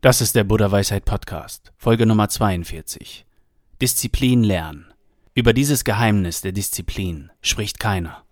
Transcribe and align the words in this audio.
Das 0.00 0.20
ist 0.20 0.36
der 0.36 0.44
Buddha 0.44 0.70
Weisheit 0.70 1.04
Podcast, 1.04 1.72
Folge 1.76 2.06
Nummer 2.06 2.28
42. 2.28 3.26
Disziplin 3.82 4.44
lernen. 4.44 4.94
Über 5.34 5.52
dieses 5.52 5.82
Geheimnis 5.82 6.40
der 6.40 6.52
Disziplin 6.52 7.32
spricht 7.40 7.80
keiner. 7.80 8.22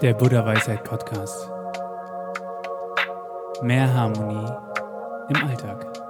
Der 0.00 0.14
Buddha 0.14 0.46
Weisheit 0.46 0.84
Podcast. 0.84 1.50
Mehr 3.64 3.92
Harmonie 3.92 4.48
im 5.28 5.48
Alltag. 5.48 6.01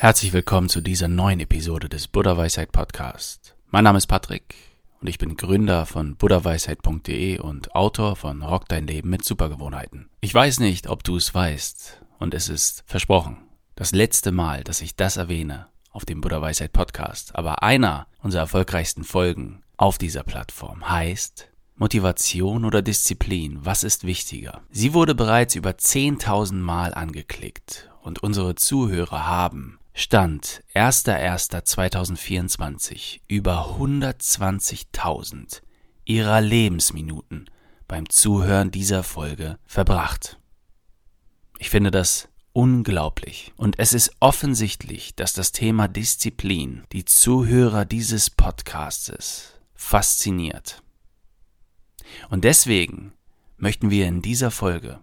Herzlich 0.00 0.32
willkommen 0.32 0.68
zu 0.68 0.80
dieser 0.80 1.08
neuen 1.08 1.40
Episode 1.40 1.88
des 1.88 2.06
Buddha 2.06 2.36
Weisheit 2.36 2.70
Podcast. 2.70 3.56
Mein 3.66 3.82
Name 3.82 3.98
ist 3.98 4.06
Patrick 4.06 4.54
und 5.00 5.08
ich 5.08 5.18
bin 5.18 5.36
Gründer 5.36 5.86
von 5.86 6.14
buddhaweisheit.de 6.14 7.40
und 7.40 7.74
Autor 7.74 8.14
von 8.14 8.42
Rock 8.42 8.68
dein 8.68 8.86
Leben 8.86 9.10
mit 9.10 9.24
Supergewohnheiten. 9.24 10.08
Ich 10.20 10.32
weiß 10.32 10.60
nicht, 10.60 10.86
ob 10.86 11.02
du 11.02 11.16
es 11.16 11.34
weißt 11.34 12.00
und 12.20 12.32
es 12.32 12.48
ist 12.48 12.84
versprochen. 12.86 13.38
Das 13.74 13.90
letzte 13.90 14.30
Mal, 14.30 14.62
dass 14.62 14.82
ich 14.82 14.94
das 14.94 15.16
erwähne 15.16 15.66
auf 15.90 16.04
dem 16.04 16.20
Buddha 16.20 16.40
Weisheit 16.40 16.72
Podcast, 16.72 17.34
aber 17.34 17.64
einer 17.64 18.06
unserer 18.22 18.42
erfolgreichsten 18.42 19.02
Folgen 19.02 19.64
auf 19.76 19.98
dieser 19.98 20.22
Plattform 20.22 20.88
heißt 20.88 21.48
Motivation 21.74 22.64
oder 22.64 22.82
Disziplin, 22.82 23.58
was 23.62 23.82
ist 23.82 24.04
wichtiger? 24.04 24.62
Sie 24.70 24.94
wurde 24.94 25.16
bereits 25.16 25.56
über 25.56 25.70
10.000 25.70 26.54
Mal 26.54 26.94
angeklickt 26.94 27.90
und 28.00 28.22
unsere 28.22 28.54
Zuhörer 28.54 29.26
haben 29.26 29.77
Stand 30.00 30.62
1.1.2024 30.76 33.18
über 33.26 33.76
120.000 33.80 35.60
ihrer 36.04 36.40
Lebensminuten 36.40 37.50
beim 37.88 38.08
Zuhören 38.08 38.70
dieser 38.70 39.02
Folge 39.02 39.58
verbracht. 39.66 40.38
Ich 41.58 41.70
finde 41.70 41.90
das 41.90 42.28
unglaublich. 42.52 43.52
Und 43.56 43.80
es 43.80 43.92
ist 43.92 44.12
offensichtlich, 44.20 45.16
dass 45.16 45.32
das 45.32 45.50
Thema 45.50 45.88
Disziplin 45.88 46.84
die 46.92 47.04
Zuhörer 47.04 47.84
dieses 47.84 48.30
Podcastes 48.30 49.54
fasziniert. 49.74 50.80
Und 52.28 52.44
deswegen 52.44 53.14
möchten 53.56 53.90
wir 53.90 54.06
in 54.06 54.22
dieser 54.22 54.52
Folge 54.52 55.00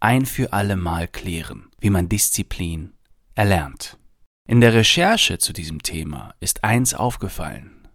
ein 0.00 0.26
für 0.26 0.52
alle 0.52 0.74
Mal 0.74 1.06
klären, 1.06 1.70
wie 1.78 1.90
man 1.90 2.08
Disziplin 2.08 2.92
erlernt. 3.36 3.98
In 4.48 4.60
der 4.60 4.74
Recherche 4.74 5.38
zu 5.38 5.52
diesem 5.52 5.82
Thema 5.82 6.34
ist 6.40 6.64
eins 6.64 6.94
aufgefallen. 6.94 7.86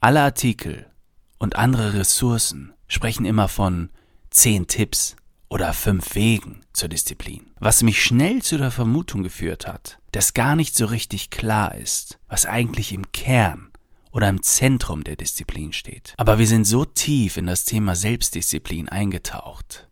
Alle 0.00 0.20
Artikel 0.22 0.90
und 1.38 1.56
andere 1.56 1.94
Ressourcen 1.94 2.74
sprechen 2.88 3.24
immer 3.24 3.48
von 3.48 3.90
zehn 4.30 4.66
Tipps 4.66 5.16
oder 5.48 5.72
fünf 5.72 6.14
Wegen 6.14 6.62
zur 6.72 6.88
Disziplin, 6.88 7.52
was 7.60 7.82
mich 7.82 8.02
schnell 8.02 8.42
zu 8.42 8.58
der 8.58 8.70
Vermutung 8.70 9.22
geführt 9.22 9.66
hat, 9.66 9.98
dass 10.12 10.34
gar 10.34 10.56
nicht 10.56 10.74
so 10.74 10.86
richtig 10.86 11.30
klar 11.30 11.74
ist, 11.74 12.18
was 12.28 12.44
eigentlich 12.44 12.92
im 12.92 13.12
Kern 13.12 13.70
oder 14.10 14.28
im 14.28 14.42
Zentrum 14.42 15.04
der 15.04 15.16
Disziplin 15.16 15.72
steht. 15.72 16.14
Aber 16.16 16.38
wir 16.38 16.46
sind 16.46 16.64
so 16.64 16.84
tief 16.84 17.36
in 17.36 17.46
das 17.46 17.64
Thema 17.64 17.94
Selbstdisziplin 17.94 18.88
eingetaucht, 18.88 19.88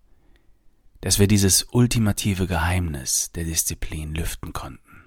dass 1.03 1.19
wir 1.19 1.27
dieses 1.27 1.67
ultimative 1.73 2.47
Geheimnis 2.47 3.33
der 3.33 3.45
Disziplin 3.45 4.15
lüften 4.15 4.53
konnten. 4.53 5.05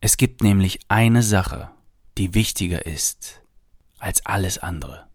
Es 0.00 0.16
gibt 0.16 0.42
nämlich 0.42 0.80
eine 0.88 1.22
Sache, 1.22 1.70
die 2.16 2.34
wichtiger 2.34 2.86
ist 2.86 3.42
als 3.98 4.24
alles 4.24 4.58
andere, 4.58 5.06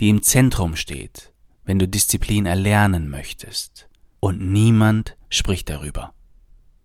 die 0.00 0.08
im 0.08 0.22
Zentrum 0.22 0.76
steht, 0.76 1.32
wenn 1.64 1.78
du 1.78 1.86
Disziplin 1.86 2.44
erlernen 2.44 3.08
möchtest, 3.08 3.88
und 4.18 4.40
niemand 4.40 5.16
spricht 5.30 5.70
darüber. 5.70 6.12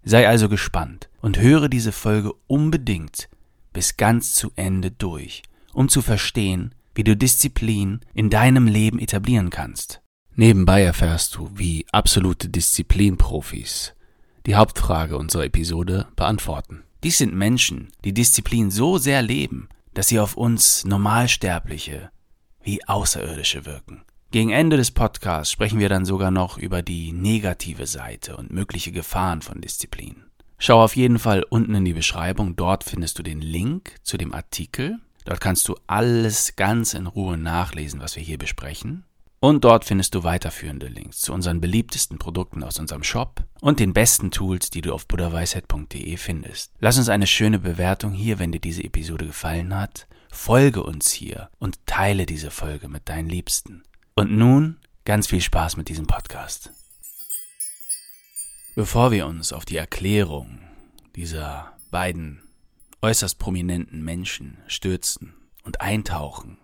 Sei 0.04 0.28
also 0.28 0.50
gespannt 0.50 1.10
und 1.22 1.40
höre 1.40 1.68
diese 1.68 1.92
Folge 1.92 2.32
unbedingt 2.46 3.28
bis 3.74 3.98
ganz 3.98 4.34
zu 4.34 4.52
Ende 4.56 4.92
durch, 4.92 5.42
um 5.74 5.90
zu 5.90 6.02
verstehen, 6.02 6.76
wie 6.94 7.04
du 7.04 7.18
Disziplin 7.18 8.02
in 8.14 8.30
deinem 8.30 8.68
Leben 8.68 9.00
etablieren 9.00 9.50
kannst. 9.50 10.02
Nebenbei 10.40 10.84
erfährst 10.84 11.36
du, 11.36 11.50
wie 11.56 11.88
absolute 11.92 12.48
Disziplinprofis 12.48 13.96
die 14.46 14.54
Hauptfrage 14.54 15.18
unserer 15.18 15.46
Episode 15.46 16.08
beantworten. 16.16 16.84
Dies 17.04 17.18
sind 17.18 17.34
Menschen, 17.34 17.88
die 18.06 18.14
Disziplin 18.14 18.70
so 18.70 19.00
sehr 19.00 19.24
leben, 19.24 19.68
dass 19.96 20.10
sie 20.10 20.20
auf 20.20 20.38
uns 20.38 20.86
Normalsterbliche 20.86 22.12
wie 22.62 22.88
Außerirdische 22.88 23.66
wirken. 23.66 24.04
Gegen 24.30 24.52
Ende 24.52 24.78
des 24.78 24.92
Podcasts 24.92 25.52
sprechen 25.52 25.80
wir 25.80 25.90
dann 25.90 26.06
sogar 26.06 26.30
noch 26.30 26.60
über 26.60 26.84
die 26.84 27.14
negative 27.14 27.88
Seite 27.88 28.38
und 28.38 28.52
mögliche 28.52 28.92
Gefahren 28.92 29.42
von 29.42 29.60
Disziplin. 29.60 30.18
Schau 30.60 30.84
auf 30.84 30.96
jeden 30.96 31.18
Fall 31.18 31.42
unten 31.50 31.74
in 31.74 31.86
die 31.86 31.94
Beschreibung, 31.94 32.56
dort 32.56 32.84
findest 32.84 33.18
du 33.18 33.24
den 33.24 33.42
Link 33.42 33.96
zu 34.04 34.18
dem 34.18 34.36
Artikel. 34.36 35.00
Dort 35.26 35.42
kannst 35.42 35.68
du 35.68 35.76
alles 35.88 36.56
ganz 36.56 36.94
in 36.94 37.08
Ruhe 37.08 37.38
nachlesen, 37.38 38.02
was 38.02 38.16
wir 38.16 38.22
hier 38.22 38.38
besprechen. 38.38 39.04
Und 39.40 39.64
dort 39.64 39.86
findest 39.86 40.16
du 40.16 40.24
weiterführende 40.24 40.88
Links 40.88 41.20
zu 41.20 41.32
unseren 41.32 41.62
beliebtesten 41.62 42.18
Produkten 42.18 42.64
aus 42.64 42.80
unserem 42.80 43.04
Shop 43.04 43.44
und 43.62 43.80
den 43.80 43.94
besten 43.94 44.32
Tools, 44.32 44.72
die 44.72 44.82
du 44.82 44.94
auf 44.94 45.08
buddhaweisheit.de 45.08 46.18
findest. 46.18 46.72
Lass 46.80 46.98
uns 46.98 47.10
eine 47.10 47.28
schöne 47.28 47.60
Bewertung 47.60 48.14
hier, 48.14 48.40
wenn 48.40 48.52
dir 48.52 48.60
diese 48.60 48.84
Episode 48.84 49.28
gefallen 49.28 49.76
hat. 49.76 50.08
Folge 50.32 50.82
uns 50.82 51.12
hier 51.12 51.50
und 51.60 51.86
teile 51.86 52.26
diese 52.26 52.50
Folge 52.50 52.90
mit 52.90 53.10
deinen 53.10 53.30
Liebsten. 53.30 53.84
Und 54.16 54.32
nun 54.32 54.78
ganz 55.06 55.28
viel 55.28 55.42
Spaß 55.42 55.78
mit 55.78 55.88
diesem 55.90 56.08
Podcast. 56.08 56.72
Bevor 58.76 59.12
wir 59.12 59.28
uns 59.28 59.54
auf 59.54 59.66
die 59.66 59.78
Erklärung 59.78 60.60
dieser 61.16 61.74
beiden 61.92 62.42
äußerst 63.02 63.38
prominenten 63.38 64.04
Menschen 64.04 64.58
stürzen 64.68 65.36
und 65.64 65.82
eintauchen 65.82 66.58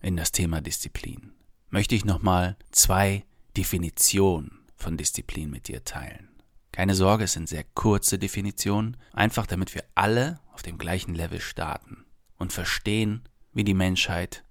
in 0.00 0.16
das 0.16 0.32
Thema 0.32 0.60
Disziplin, 0.60 1.32
möchte 1.70 1.94
ich 1.94 2.04
nochmal 2.04 2.56
zwei 2.70 3.24
Definitionen 3.56 4.60
von 4.76 4.96
Disziplin 4.96 5.50
mit 5.50 5.68
dir 5.68 5.84
teilen. 5.84 6.28
Keine 6.72 6.94
Sorge, 6.94 7.24
es 7.24 7.32
sind 7.32 7.48
sehr 7.48 7.64
kurze 7.64 8.18
Definitionen, 8.18 8.96
einfach 9.12 9.46
damit 9.46 9.74
wir 9.74 9.84
alle 9.94 10.40
auf 10.52 10.62
dem 10.62 10.78
gleichen 10.78 11.14
Level 11.14 11.40
starten 11.40 12.04
und 12.38 12.52
verstehen, 12.52 13.22
wie 13.52 13.64
die 13.64 13.74
Menschheit 13.74 14.44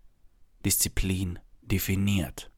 Disziplin 0.66 1.40
definiert. 1.62 2.50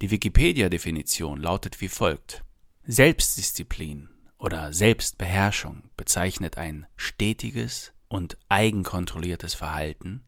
Die 0.00 0.10
Wikipedia-Definition 0.10 1.40
lautet 1.40 1.80
wie 1.80 1.88
folgt. 1.88 2.44
Selbstdisziplin 2.84 4.08
oder 4.38 4.72
Selbstbeherrschung 4.72 5.90
bezeichnet 5.96 6.56
ein 6.56 6.86
stetiges 6.96 7.92
und 8.08 8.38
eigenkontrolliertes 8.48 9.54
Verhalten, 9.54 10.24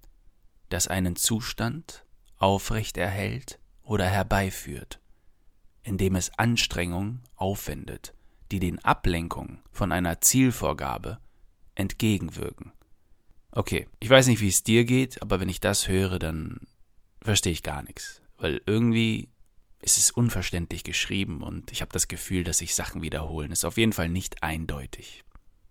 das 0.68 0.88
einen 0.88 1.16
Zustand 1.16 2.04
aufrechterhält 2.42 3.60
oder 3.84 4.06
herbeiführt, 4.06 5.00
indem 5.84 6.16
es 6.16 6.36
Anstrengung 6.38 7.20
aufwendet, 7.36 8.14
die 8.50 8.58
den 8.58 8.84
Ablenkungen 8.84 9.60
von 9.70 9.92
einer 9.92 10.20
Zielvorgabe 10.20 11.20
entgegenwirken. 11.76 12.72
Okay, 13.52 13.86
ich 14.00 14.10
weiß 14.10 14.26
nicht, 14.26 14.40
wie 14.40 14.48
es 14.48 14.64
dir 14.64 14.84
geht, 14.84 15.22
aber 15.22 15.38
wenn 15.38 15.48
ich 15.48 15.60
das 15.60 15.86
höre, 15.86 16.18
dann 16.18 16.58
verstehe 17.20 17.52
ich 17.52 17.62
gar 17.62 17.82
nichts, 17.84 18.20
weil 18.38 18.60
irgendwie 18.66 19.28
ist 19.80 19.98
es 19.98 20.10
unverständlich 20.10 20.82
geschrieben 20.82 21.42
und 21.42 21.70
ich 21.70 21.80
habe 21.80 21.92
das 21.92 22.08
Gefühl, 22.08 22.42
dass 22.42 22.58
sich 22.58 22.74
Sachen 22.74 23.02
wiederholen. 23.02 23.52
Ist 23.52 23.64
auf 23.64 23.76
jeden 23.76 23.92
Fall 23.92 24.08
nicht 24.08 24.42
eindeutig. 24.42 25.22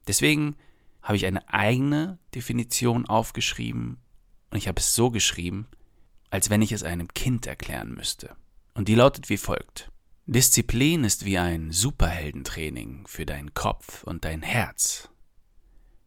Deswegen 0.08 0.56
habe 1.02 1.18
ich 1.18 1.26
eine 1.26 1.48
eigene 1.50 2.18
Definition 2.34 3.06
aufgeschrieben 3.08 3.98
und 4.52 4.58
ich 4.58 4.68
habe 4.68 4.80
es 4.80 4.96
so 4.96 5.12
geschrieben, 5.12 5.68
als 6.32 6.50
wenn 6.50 6.62
ich 6.62 6.72
es 6.72 6.84
einem 6.84 7.14
Kind 7.14 7.46
erklären 7.46 7.94
müsste. 7.94 8.36
Und 8.74 8.88
die 8.88 8.96
lautet 8.96 9.30
wie 9.30 9.38
folgt. 9.38 9.92
Disziplin 10.26 11.04
ist 11.04 11.26
wie 11.26 11.38
ein 11.38 11.72
Superheldentraining 11.72 13.06
für 13.06 13.26
deinen 13.26 13.54
Kopf 13.54 14.04
und 14.04 14.24
dein 14.24 14.42
Herz. 14.42 15.10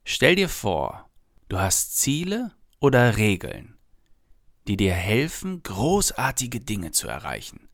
Stell 0.05 0.35
dir 0.35 0.49
vor, 0.49 1.11
du 1.49 1.59
hast 1.59 1.99
Ziele 1.99 2.53
oder 2.81 3.17
Regeln, 3.17 3.77
die 4.67 4.77
dir 4.77 4.95
helfen, 4.95 5.63
großartige 5.63 6.61
Dinge 6.61 6.93
zu 6.93 7.09
erreichen. 7.09 7.69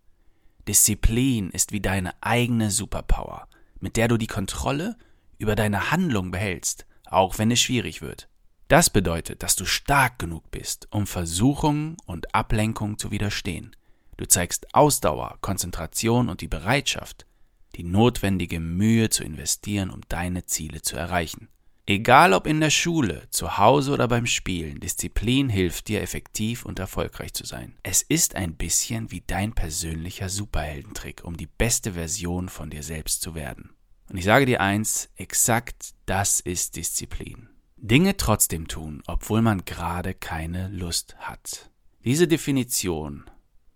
Disziplin 0.67 1.51
ist 1.51 1.73
wie 1.73 1.81
deine 1.81 2.15
eigene 2.23 2.71
Superpower, 2.71 3.49
mit 3.79 3.97
der 3.97 4.09
du 4.09 4.17
die 4.17 4.27
Kontrolle 4.27 4.97
über 5.39 5.55
deine 5.55 5.91
Handlung 5.91 6.31
behältst, 6.31 6.87
auch 7.05 7.39
wenn 7.39 7.51
es 7.51 7.61
schwierig 7.61 8.03
wird. 8.03 8.30
Das 8.71 8.89
bedeutet, 8.89 9.43
dass 9.43 9.57
du 9.57 9.65
stark 9.65 10.21
genug 10.21 10.49
bist, 10.53 10.87
um 10.93 11.09
Versuchungen 11.09 11.97
und 12.07 12.37
Ablenkungen 12.37 12.99
zu 12.99 13.11
widerstehen. 13.11 13.75
Du 14.17 14.27
zeigst 14.27 14.77
Ausdauer, 14.77 15.39
Konzentration 15.41 16.29
und 16.29 16.41
die 16.41 16.47
Bereitschaft, 16.47 17.27
die 17.75 17.83
notwendige 17.83 18.61
Mühe 18.61 19.11
zu 19.11 19.25
investieren, 19.25 19.91
um 19.91 20.03
deine 20.09 20.47
Ziele 20.47 20.83
zu 20.83 20.97
erreichen. 20.97 21.49
Egal 21.85 22.33
ob 22.33 22.47
in 22.47 22.61
der 22.61 22.71
Schule, 22.71 23.27
zu 23.31 23.59
Hause 23.59 23.91
oder 23.91 24.07
beim 24.07 24.27
Spielen, 24.27 24.79
Disziplin 24.79 25.49
hilft 25.49 25.89
dir 25.89 26.01
effektiv 26.01 26.65
und 26.65 26.79
erfolgreich 26.79 27.35
zu 27.35 27.45
sein. 27.45 27.75
Es 27.83 28.03
ist 28.03 28.37
ein 28.37 28.55
bisschen 28.55 29.11
wie 29.11 29.25
dein 29.27 29.53
persönlicher 29.53 30.29
Superheldentrick, 30.29 31.25
um 31.25 31.37
die 31.37 31.49
beste 31.49 31.95
Version 31.95 32.49
von 32.49 32.71
dir 32.71 32.85
selbst 32.85 33.21
zu 33.21 33.35
werden. 33.35 33.71
Und 34.09 34.17
ich 34.17 34.25
sage 34.25 34.47
dir 34.47 34.61
eins, 34.61 35.09
exakt 35.17 35.95
das 36.07 36.39
ist 36.39 36.77
Disziplin. 36.77 37.50
Dinge 37.83 38.19
trotzdem 38.19 38.69
tun, 38.69 39.03
obwohl 39.07 39.41
man 39.41 39.65
gerade 39.65 40.13
keine 40.13 40.69
Lust 40.69 41.17
hat. 41.19 41.71
Diese 42.05 42.29
Definition 42.29 43.25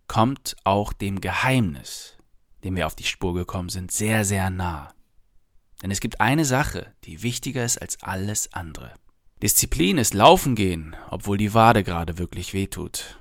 kommt 0.08 0.56
auch 0.64 0.92
dem 0.92 1.22
Geheimnis, 1.22 2.18
dem 2.64 2.76
wir 2.76 2.86
auf 2.86 2.94
die 2.94 3.04
Spur 3.04 3.32
gekommen 3.32 3.70
sind, 3.70 3.90
sehr, 3.90 4.26
sehr 4.26 4.50
nah. 4.50 4.92
Denn 5.82 5.90
es 5.90 6.00
gibt 6.00 6.20
eine 6.20 6.44
Sache, 6.44 6.92
die 7.04 7.22
wichtiger 7.22 7.64
ist 7.64 7.78
als 7.78 8.02
alles 8.02 8.52
andere. 8.52 8.92
Disziplin 9.42 9.96
ist 9.96 10.12
Laufen 10.12 10.54
gehen, 10.54 10.94
obwohl 11.10 11.38
die 11.38 11.54
Wade 11.54 11.82
gerade 11.82 12.18
wirklich 12.18 12.52
wehtut. 12.52 13.18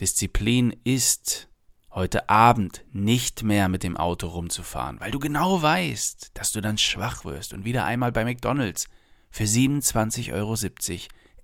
Disziplin 0.00 0.74
ist 0.84 1.48
heute 1.90 2.30
Abend 2.30 2.84
nicht 2.92 3.42
mehr 3.42 3.68
mit 3.68 3.82
dem 3.82 3.98
Auto 3.98 4.28
rumzufahren, 4.28 4.98
weil 5.00 5.10
du 5.10 5.18
genau 5.18 5.60
weißt, 5.60 6.30
dass 6.34 6.52
du 6.52 6.62
dann 6.62 6.78
schwach 6.78 7.26
wirst 7.26 7.52
und 7.52 7.66
wieder 7.66 7.84
einmal 7.84 8.12
bei 8.12 8.24
McDonalds 8.24 8.88
für 9.30 9.44
27,70 9.44 10.32
Euro 10.32 10.56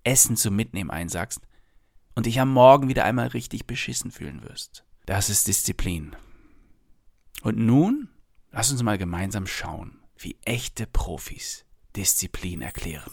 Essen 0.04 0.36
zum 0.36 0.56
Mitnehmen 0.56 0.90
einsackst 0.90 1.40
und 2.14 2.26
dich 2.26 2.40
am 2.40 2.52
Morgen 2.52 2.88
wieder 2.88 3.04
einmal 3.04 3.28
richtig 3.28 3.66
beschissen 3.66 4.10
fühlen 4.10 4.42
wirst. 4.42 4.84
Das 5.06 5.30
ist 5.30 5.48
Disziplin. 5.48 6.14
Und 7.42 7.58
nun 7.58 8.08
Lass 8.56 8.70
uns 8.70 8.84
mal 8.84 8.98
gemeinsam 8.98 9.48
schauen, 9.48 9.98
wie 10.16 10.36
echte 10.44 10.86
Profis 10.86 11.64
Disziplin 11.96 12.62
erklären. 12.62 13.10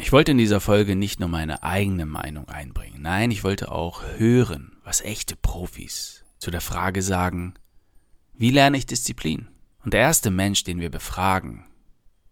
Ich 0.00 0.10
wollte 0.10 0.32
in 0.32 0.38
dieser 0.38 0.60
Folge 0.60 0.96
nicht 0.96 1.20
nur 1.20 1.28
meine 1.28 1.62
eigene 1.62 2.04
Meinung 2.04 2.48
einbringen, 2.48 3.00
nein, 3.00 3.30
ich 3.30 3.44
wollte 3.44 3.70
auch 3.70 4.02
hören, 4.16 4.76
was 4.82 5.02
echte 5.02 5.36
Profis 5.36 6.24
zu 6.38 6.50
der 6.50 6.60
Frage 6.60 7.00
sagen, 7.00 7.54
wie 8.34 8.50
lerne 8.50 8.76
ich 8.76 8.86
Disziplin? 8.86 9.46
Und 9.84 9.94
der 9.94 10.00
erste 10.00 10.30
Mensch, 10.30 10.64
den 10.64 10.80
wir 10.80 10.90
befragen, 10.90 11.66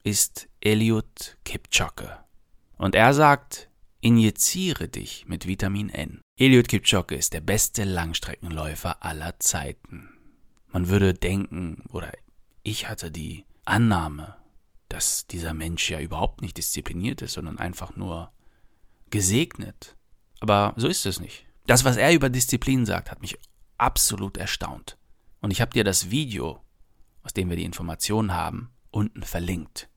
ist 0.02 0.48
Eliud 0.60 1.36
Kipchoge. 1.44 2.18
Und 2.76 2.94
er 2.94 3.12
sagt, 3.12 3.68
injiziere 4.00 4.88
dich 4.88 5.26
mit 5.26 5.46
Vitamin 5.46 5.88
N. 5.88 6.20
Eliud 6.36 6.68
Kipchoge 6.68 7.16
ist 7.16 7.32
der 7.32 7.40
beste 7.40 7.84
Langstreckenläufer 7.84 9.04
aller 9.04 9.38
Zeiten. 9.40 10.08
Man 10.68 10.88
würde 10.88 11.12
denken, 11.12 11.82
oder 11.90 12.12
ich 12.62 12.88
hatte 12.88 13.10
die 13.10 13.44
Annahme, 13.64 14.36
dass 14.88 15.26
dieser 15.26 15.52
Mensch 15.52 15.90
ja 15.90 16.00
überhaupt 16.00 16.42
nicht 16.42 16.56
diszipliniert 16.56 17.22
ist, 17.22 17.34
sondern 17.34 17.58
einfach 17.58 17.96
nur 17.96 18.32
gesegnet. 19.10 19.96
Aber 20.40 20.72
so 20.76 20.88
ist 20.88 21.04
es 21.04 21.20
nicht. 21.20 21.44
Das, 21.66 21.84
was 21.84 21.96
er 21.96 22.14
über 22.14 22.30
Disziplin 22.30 22.86
sagt, 22.86 23.10
hat 23.10 23.20
mich 23.20 23.38
absolut 23.76 24.36
erstaunt. 24.36 24.96
Und 25.40 25.50
ich 25.50 25.60
habe 25.60 25.72
dir 25.72 25.84
das 25.84 26.10
Video, 26.10 26.62
aus 27.22 27.32
dem 27.32 27.48
wir 27.50 27.56
die 27.56 27.64
Informationen 27.64 28.32
haben, 28.32 28.70
unten 28.90 29.22
verlinkt. 29.22 29.88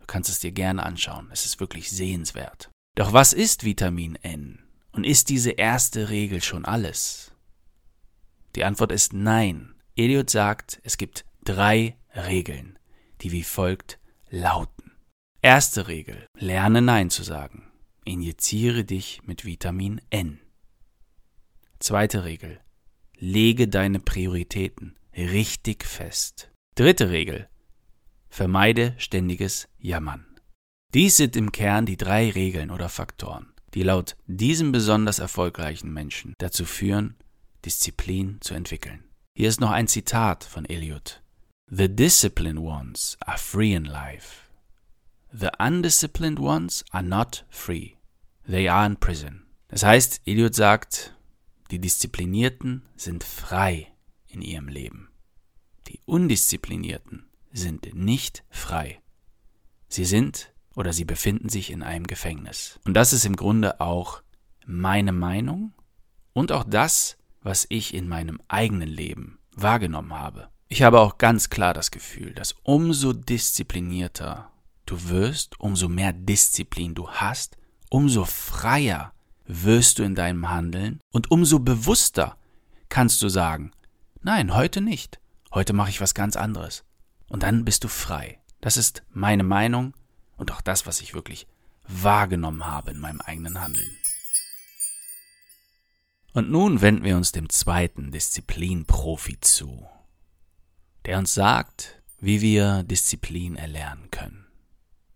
Du 0.00 0.06
kannst 0.06 0.28
es 0.28 0.40
dir 0.40 0.52
gerne 0.52 0.84
anschauen. 0.84 1.28
Es 1.32 1.46
ist 1.46 1.60
wirklich 1.60 1.90
sehenswert. 1.90 2.70
Doch 2.94 3.12
was 3.12 3.32
ist 3.32 3.64
Vitamin 3.64 4.16
N? 4.16 4.60
Und 4.92 5.04
ist 5.04 5.28
diese 5.28 5.50
erste 5.50 6.10
Regel 6.10 6.42
schon 6.42 6.64
alles? 6.64 7.32
Die 8.54 8.64
Antwort 8.64 8.92
ist 8.92 9.12
nein. 9.12 9.74
Eliot 9.96 10.30
sagt, 10.30 10.80
es 10.84 10.96
gibt 10.96 11.24
drei 11.42 11.96
Regeln, 12.14 12.78
die 13.20 13.32
wie 13.32 13.42
folgt 13.42 13.98
lauten. 14.28 14.92
Erste 15.42 15.88
Regel, 15.88 16.26
lerne 16.38 16.80
Nein 16.80 17.10
zu 17.10 17.22
sagen. 17.22 17.70
Injiziere 18.04 18.84
dich 18.84 19.22
mit 19.24 19.44
Vitamin 19.44 20.00
N. 20.10 20.40
Zweite 21.78 22.24
Regel, 22.24 22.60
lege 23.16 23.68
deine 23.68 23.98
Prioritäten 23.98 24.96
richtig 25.16 25.84
fest. 25.84 26.50
Dritte 26.76 27.10
Regel, 27.10 27.48
vermeide 28.28 28.96
ständiges 28.98 29.68
Jammern. 29.78 30.26
Dies 30.92 31.16
sind 31.16 31.36
im 31.36 31.52
Kern 31.52 31.86
die 31.86 31.96
drei 31.96 32.30
Regeln 32.30 32.72
oder 32.72 32.88
Faktoren, 32.88 33.52
die 33.74 33.84
laut 33.84 34.16
diesem 34.26 34.72
besonders 34.72 35.20
erfolgreichen 35.20 35.92
Menschen 35.92 36.34
dazu 36.38 36.64
führen, 36.64 37.14
Disziplin 37.64 38.38
zu 38.40 38.54
entwickeln. 38.54 39.04
Hier 39.36 39.48
ist 39.48 39.60
noch 39.60 39.70
ein 39.70 39.86
Zitat 39.86 40.42
von 40.42 40.64
Eliot. 40.64 41.22
The 41.70 41.88
disciplined 41.88 42.58
ones 42.58 43.16
are 43.20 43.38
free 43.38 43.72
in 43.72 43.84
life. 43.84 44.48
The 45.32 45.50
undisciplined 45.60 46.40
ones 46.40 46.84
are 46.90 47.04
not 47.04 47.46
free. 47.50 47.92
They 48.48 48.68
are 48.68 48.84
in 48.84 48.96
prison. 48.96 49.46
Das 49.68 49.84
heißt, 49.84 50.22
Eliot 50.26 50.56
sagt, 50.56 51.14
die 51.70 51.78
Disziplinierten 51.78 52.82
sind 52.96 53.22
frei 53.22 53.92
in 54.26 54.42
ihrem 54.42 54.66
Leben. 54.66 55.13
Die 55.88 56.00
Undisziplinierten 56.06 57.26
sind 57.52 57.94
nicht 57.94 58.44
frei. 58.50 59.00
Sie 59.88 60.04
sind 60.04 60.52
oder 60.74 60.92
sie 60.92 61.04
befinden 61.04 61.48
sich 61.48 61.70
in 61.70 61.82
einem 61.82 62.06
Gefängnis. 62.06 62.80
Und 62.84 62.94
das 62.94 63.12
ist 63.12 63.24
im 63.24 63.36
Grunde 63.36 63.80
auch 63.80 64.22
meine 64.66 65.12
Meinung 65.12 65.72
und 66.32 66.52
auch 66.52 66.64
das, 66.64 67.16
was 67.42 67.66
ich 67.68 67.94
in 67.94 68.08
meinem 68.08 68.40
eigenen 68.48 68.88
Leben 68.88 69.38
wahrgenommen 69.52 70.14
habe. 70.14 70.48
Ich 70.68 70.82
habe 70.82 71.00
auch 71.00 71.18
ganz 71.18 71.50
klar 71.50 71.74
das 71.74 71.90
Gefühl, 71.90 72.32
dass 72.32 72.56
umso 72.62 73.12
disziplinierter 73.12 74.50
du 74.86 75.08
wirst, 75.08 75.60
umso 75.60 75.88
mehr 75.88 76.12
Disziplin 76.12 76.94
du 76.94 77.08
hast, 77.08 77.56
umso 77.90 78.24
freier 78.24 79.12
wirst 79.46 79.98
du 79.98 80.02
in 80.02 80.14
deinem 80.14 80.48
Handeln 80.50 81.00
und 81.12 81.30
umso 81.30 81.58
bewusster 81.58 82.36
kannst 82.88 83.22
du 83.22 83.28
sagen, 83.28 83.72
nein, 84.22 84.54
heute 84.54 84.80
nicht, 84.80 85.20
heute 85.54 85.72
mache 85.72 85.90
ich 85.90 86.00
was 86.00 86.14
ganz 86.14 86.36
anderes. 86.36 86.84
Und 87.28 87.42
dann 87.42 87.64
bist 87.64 87.84
du 87.84 87.88
frei. 87.88 88.40
Das 88.60 88.76
ist 88.76 89.02
meine 89.10 89.44
Meinung 89.44 89.94
und 90.36 90.52
auch 90.52 90.60
das, 90.60 90.86
was 90.86 91.00
ich 91.00 91.14
wirklich 91.14 91.46
wahrgenommen 91.86 92.66
habe 92.66 92.90
in 92.90 92.98
meinem 92.98 93.20
eigenen 93.20 93.60
Handeln. 93.60 93.90
Und 96.32 96.50
nun 96.50 96.80
wenden 96.80 97.04
wir 97.04 97.16
uns 97.16 97.30
dem 97.30 97.48
zweiten 97.48 98.10
Disziplinprofi 98.10 99.38
zu, 99.40 99.86
der 101.04 101.18
uns 101.18 101.32
sagt, 101.32 102.02
wie 102.18 102.40
wir 102.40 102.82
Disziplin 102.82 103.56
erlernen 103.56 104.10
können. 104.10 104.46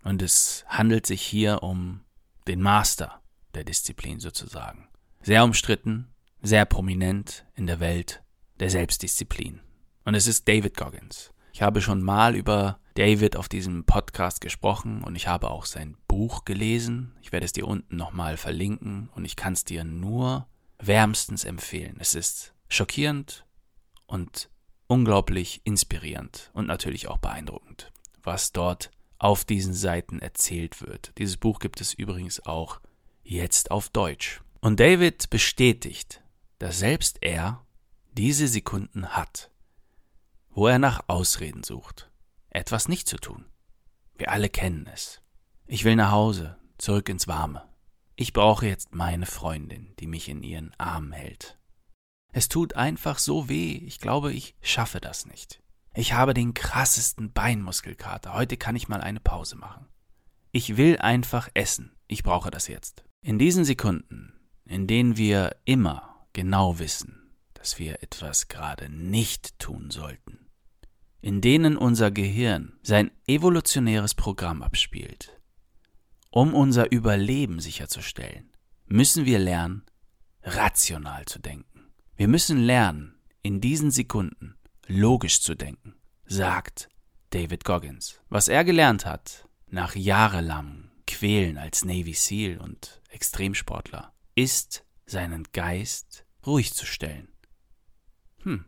Und 0.05 0.23
es 0.23 0.65
handelt 0.69 1.07
sich 1.07 1.23
hier 1.23 1.63
um 1.63 2.05
den 2.47 2.63
Master 2.63 3.21
der 3.55 3.65
Disziplin 3.65 4.21
sozusagen. 4.21 4.89
Sehr 5.23 5.43
umstritten, 5.43 6.15
sehr 6.41 6.65
prominent 6.65 7.47
in 7.55 7.67
der 7.67 7.81
Welt 7.81 8.23
der 8.61 8.71
Selbstdisziplin. 8.71 9.61
Und 10.09 10.15
es 10.15 10.27
ist 10.27 10.49
David 10.49 10.75
Goggins. 10.75 11.35
Ich 11.53 11.61
habe 11.61 11.83
schon 11.83 12.03
mal 12.03 12.35
über 12.35 12.81
David 12.95 13.37
auf 13.37 13.47
diesem 13.47 13.85
Podcast 13.85 14.41
gesprochen 14.41 15.05
und 15.05 15.17
ich 15.17 15.29
habe 15.29 15.51
auch 15.51 15.67
sein 15.67 15.99
Buch 16.09 16.47
gelesen. 16.47 17.13
Ich 17.21 17.31
werde 17.31 17.45
es 17.45 17.53
dir 17.53 17.67
unten 17.67 17.97
nochmal 17.97 18.39
verlinken 18.39 19.11
und 19.15 19.27
ich 19.27 19.37
kann 19.37 19.53
es 19.53 19.67
dir 19.67 19.85
nur 19.85 20.49
wärmstens 20.79 21.45
empfehlen. 21.45 21.99
Es 21.99 22.15
ist 22.15 22.55
schockierend 22.71 23.45
und 24.07 24.49
unglaublich 24.87 25.61
inspirierend 25.65 26.53
und 26.55 26.67
natürlich 26.67 27.07
auch 27.09 27.19
beeindruckend, 27.19 27.93
was 28.23 28.53
dort 28.53 28.91
auf 29.19 29.45
diesen 29.45 29.75
Seiten 29.75 30.21
erzählt 30.21 30.81
wird. 30.81 31.13
Dieses 31.19 31.37
Buch 31.37 31.59
gibt 31.59 31.83
es 31.83 31.93
übrigens 31.93 32.47
auch 32.47 32.81
jetzt 33.25 33.71
auf 33.71 33.91
Deutsch. 33.91 34.41
Und 34.63 34.81
David 34.81 35.29
bestätigt, 35.29 36.23
dass 36.61 36.79
selbst 36.79 37.19
er 37.21 37.63
diese 38.15 38.49
Sekunden 38.49 39.09
hat, 39.09 39.51
wo 40.59 40.67
er 40.67 40.81
nach 40.81 41.05
Ausreden 41.07 41.63
sucht, 41.63 42.11
etwas 42.51 42.89
nicht 42.89 43.07
zu 43.07 43.17
tun. 43.17 43.45
Wir 44.17 44.33
alle 44.33 44.49
kennen 44.49 44.91
es. 44.93 45.23
Ich 45.67 45.85
will 45.85 45.95
nach 45.95 46.11
Hause, 46.11 46.59
zurück 46.79 47.09
ins 47.09 47.29
Warme. 47.29 47.63
Ich 48.17 48.33
brauche 48.33 48.67
jetzt 48.67 48.93
meine 48.93 49.27
Freundin, 49.27 49.95
die 50.01 50.09
mich 50.09 50.29
in 50.29 50.43
ihren 50.43 50.75
Armen 50.77 51.13
hält. 51.13 51.61
Es 52.33 52.49
tut 52.49 52.75
einfach 52.75 53.21
so 53.21 53.49
weh, 53.49 53.77
ich 53.87 54.01
glaube, 54.01 54.33
ich 54.33 54.57
schaffe 54.61 55.01
das 55.01 55.27
nicht. 55.27 55.63
Ich 55.95 56.15
habe 56.15 56.35
den 56.35 56.55
krassesten 56.55 57.33
Beinmuskelkater, 57.33 58.35
heute 58.35 58.57
kann 58.57 58.75
ich 58.75 58.89
mal 58.89 59.01
eine 59.01 59.21
Pause 59.21 59.55
machen. 59.55 59.87
Ich 60.51 60.77
will 60.77 60.99
einfach 60.99 61.49
essen, 61.55 61.95
ich 62.09 62.25
brauche 62.25 62.51
das 62.51 62.67
jetzt. 62.67 63.05
In 63.21 63.39
diesen 63.39 63.65
Sekunden, 63.65 64.33
in 64.65 64.89
denen 64.89 65.17
wir 65.17 65.55
immer 65.67 66.27
genau 66.33 66.81
wissen, 66.81 67.33
dass 67.55 67.79
wir 67.79 68.03
etwas 68.03 68.49
gerade 68.49 68.89
nicht 68.89 69.57
tun 69.61 69.93
sollten, 69.93 70.48
in 71.21 71.41
denen 71.41 71.77
unser 71.77 72.11
Gehirn 72.11 72.79
sein 72.83 73.11
evolutionäres 73.27 74.15
Programm 74.15 74.63
abspielt, 74.63 75.39
um 76.31 76.55
unser 76.55 76.93
Überleben 76.93 77.61
sicherzustellen, 77.61 78.51
müssen 78.87 79.25
wir 79.25 79.39
lernen, 79.39 79.85
rational 80.43 81.25
zu 81.27 81.39
denken. 81.39 81.91
Wir 82.17 82.29
müssen 82.29 82.59
lernen, 82.59 83.15
in 83.43 83.61
diesen 83.61 83.91
Sekunden 83.91 84.57
logisch 84.87 85.41
zu 85.41 85.55
denken. 85.55 85.95
Sagt 86.27 86.89
David 87.31 87.65
Goggins. 87.65 88.21
Was 88.29 88.49
er 88.49 88.65
gelernt 88.65 89.07
hat, 89.07 89.49
nach 89.67 89.95
jahrelangem 89.95 90.91
Quälen 91.07 91.59
als 91.59 91.85
Navy 91.85 92.15
SEAL 92.15 92.59
und 92.59 93.01
Extremsportler, 93.11 94.13
ist, 94.35 94.85
seinen 95.07 95.45
Geist 95.53 96.27
ruhig 96.47 96.75
zu 96.75 96.87
stellen. 96.87 97.29
Hm. 98.43 98.65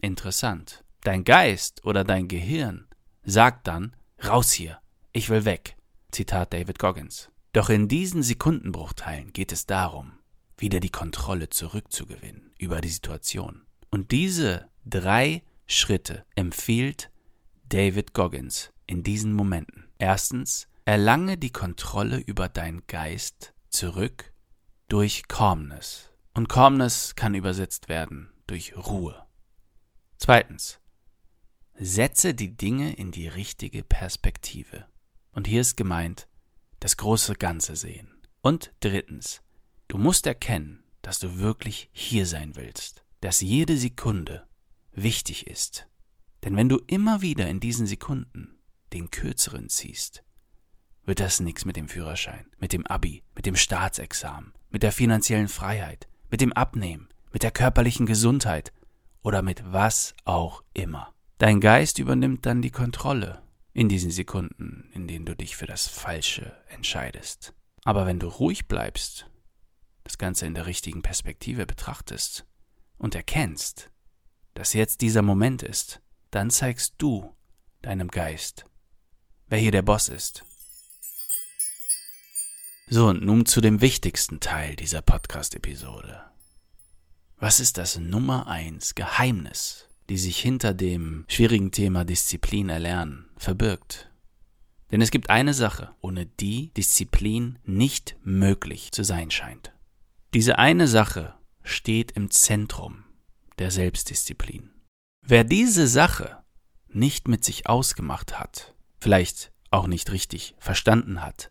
Interessant. 0.00 0.84
Dein 1.02 1.24
Geist 1.24 1.84
oder 1.84 2.04
dein 2.04 2.28
Gehirn 2.28 2.86
sagt 3.24 3.66
dann, 3.66 3.96
raus 4.24 4.52
hier, 4.52 4.78
ich 5.12 5.28
will 5.30 5.44
weg. 5.44 5.76
Zitat 6.12 6.52
David 6.52 6.78
Goggins. 6.78 7.30
Doch 7.52 7.70
in 7.70 7.88
diesen 7.88 8.22
Sekundenbruchteilen 8.22 9.32
geht 9.32 9.50
es 9.50 9.66
darum, 9.66 10.12
wieder 10.56 10.78
die 10.78 10.90
Kontrolle 10.90 11.48
zurückzugewinnen 11.48 12.52
über 12.56 12.80
die 12.80 12.88
Situation. 12.88 13.62
Und 13.90 14.12
diese 14.12 14.68
drei 14.84 15.42
Schritte 15.66 16.24
empfiehlt 16.36 17.10
David 17.68 18.14
Goggins 18.14 18.70
in 18.86 19.02
diesen 19.02 19.32
Momenten. 19.32 19.88
Erstens, 19.98 20.68
erlange 20.84 21.36
die 21.36 21.52
Kontrolle 21.52 22.18
über 22.18 22.48
deinen 22.48 22.86
Geist 22.86 23.54
zurück 23.70 24.32
durch 24.88 25.26
Calmness. 25.26 26.10
Und 26.34 26.48
Calmness 26.48 27.16
kann 27.16 27.34
übersetzt 27.34 27.88
werden 27.88 28.30
durch 28.46 28.76
Ruhe. 28.76 29.26
Zweitens, 30.16 30.78
setze 31.74 32.34
die 32.34 32.56
Dinge 32.56 32.94
in 32.94 33.10
die 33.10 33.28
richtige 33.28 33.82
Perspektive. 33.82 34.86
Und 35.32 35.46
hier 35.46 35.60
ist 35.60 35.76
gemeint, 35.76 36.28
das 36.80 36.96
große 36.96 37.34
Ganze 37.34 37.76
sehen. 37.76 38.08
Und 38.42 38.72
drittens, 38.80 39.42
du 39.88 39.98
musst 39.98 40.26
erkennen, 40.26 40.84
dass 41.00 41.18
du 41.18 41.38
wirklich 41.38 41.88
hier 41.92 42.26
sein 42.26 42.56
willst, 42.56 43.04
dass 43.20 43.40
jede 43.40 43.76
Sekunde 43.76 44.46
wichtig 44.92 45.46
ist. 45.46 45.88
Denn 46.44 46.56
wenn 46.56 46.68
du 46.68 46.80
immer 46.86 47.22
wieder 47.22 47.48
in 47.48 47.60
diesen 47.60 47.86
Sekunden 47.86 48.58
den 48.92 49.10
kürzeren 49.10 49.68
ziehst, 49.68 50.24
wird 51.04 51.20
das 51.20 51.40
nichts 51.40 51.64
mit 51.64 51.76
dem 51.76 51.88
Führerschein, 51.88 52.46
mit 52.58 52.72
dem 52.72 52.86
Abi, 52.86 53.22
mit 53.34 53.46
dem 53.46 53.56
Staatsexamen, 53.56 54.52
mit 54.70 54.82
der 54.82 54.92
finanziellen 54.92 55.48
Freiheit, 55.48 56.08
mit 56.30 56.40
dem 56.40 56.52
Abnehmen, 56.52 57.08
mit 57.32 57.42
der 57.42 57.50
körperlichen 57.50 58.06
Gesundheit 58.06 58.72
oder 59.22 59.42
mit 59.42 59.62
was 59.72 60.14
auch 60.24 60.62
immer. 60.74 61.11
Dein 61.42 61.60
Geist 61.60 61.98
übernimmt 61.98 62.46
dann 62.46 62.62
die 62.62 62.70
Kontrolle 62.70 63.42
in 63.72 63.88
diesen 63.88 64.12
Sekunden, 64.12 64.88
in 64.94 65.08
denen 65.08 65.26
du 65.26 65.34
dich 65.34 65.56
für 65.56 65.66
das 65.66 65.88
Falsche 65.88 66.56
entscheidest. 66.68 67.52
Aber 67.82 68.06
wenn 68.06 68.20
du 68.20 68.28
ruhig 68.28 68.68
bleibst, 68.68 69.28
das 70.04 70.18
Ganze 70.18 70.46
in 70.46 70.54
der 70.54 70.66
richtigen 70.66 71.02
Perspektive 71.02 71.66
betrachtest 71.66 72.46
und 72.96 73.16
erkennst, 73.16 73.90
dass 74.54 74.72
jetzt 74.72 75.00
dieser 75.00 75.22
Moment 75.22 75.64
ist, 75.64 76.00
dann 76.30 76.48
zeigst 76.48 76.94
du 76.98 77.34
deinem 77.80 78.06
Geist, 78.06 78.64
wer 79.48 79.58
hier 79.58 79.72
der 79.72 79.82
Boss 79.82 80.08
ist. 80.08 80.44
So, 82.86 83.08
und 83.08 83.24
nun 83.24 83.46
zu 83.46 83.60
dem 83.60 83.80
wichtigsten 83.80 84.38
Teil 84.38 84.76
dieser 84.76 85.02
Podcast-Episode. 85.02 86.22
Was 87.38 87.58
ist 87.58 87.78
das 87.78 87.98
Nummer 87.98 88.46
eins 88.46 88.94
Geheimnis, 88.94 89.88
die 90.08 90.18
sich 90.18 90.38
hinter 90.38 90.74
dem 90.74 91.24
schwierigen 91.28 91.70
Thema 91.70 92.04
Disziplin 92.04 92.68
erlernen 92.68 93.28
verbirgt? 93.36 94.10
Denn 94.90 95.00
es 95.00 95.10
gibt 95.10 95.30
eine 95.30 95.54
Sache, 95.54 95.94
ohne 96.00 96.26
die 96.26 96.70
Disziplin 96.74 97.58
nicht 97.64 98.16
möglich 98.22 98.92
zu 98.92 99.04
sein 99.04 99.30
scheint. 99.30 99.72
Diese 100.34 100.58
eine 100.58 100.86
Sache 100.86 101.34
steht 101.62 102.12
im 102.12 102.30
Zentrum 102.30 103.04
der 103.58 103.70
Selbstdisziplin. 103.70 104.70
Wer 105.22 105.44
diese 105.44 105.86
Sache 105.86 106.42
nicht 106.88 107.26
mit 107.26 107.44
sich 107.44 107.66
ausgemacht 107.66 108.38
hat, 108.38 108.74
vielleicht 109.00 109.52
auch 109.70 109.86
nicht 109.86 110.12
richtig 110.12 110.54
verstanden 110.58 111.22
hat, 111.22 111.50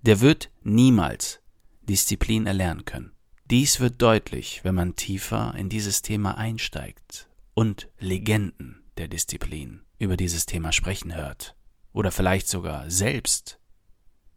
der 0.00 0.20
wird 0.20 0.50
niemals 0.62 1.40
Disziplin 1.82 2.46
erlernen 2.46 2.84
können. 2.84 3.12
Dies 3.50 3.80
wird 3.80 4.00
deutlich, 4.02 4.64
wenn 4.64 4.74
man 4.74 4.96
tiefer 4.96 5.54
in 5.56 5.68
dieses 5.68 6.02
Thema 6.02 6.36
einsteigt 6.36 7.28
und 7.54 7.88
Legenden 7.98 8.84
der 8.96 9.08
Disziplin 9.08 9.82
über 9.98 10.16
dieses 10.16 10.46
Thema 10.46 10.72
sprechen 10.72 11.14
hört 11.14 11.56
oder 11.92 12.10
vielleicht 12.10 12.48
sogar 12.48 12.90
selbst 12.90 13.58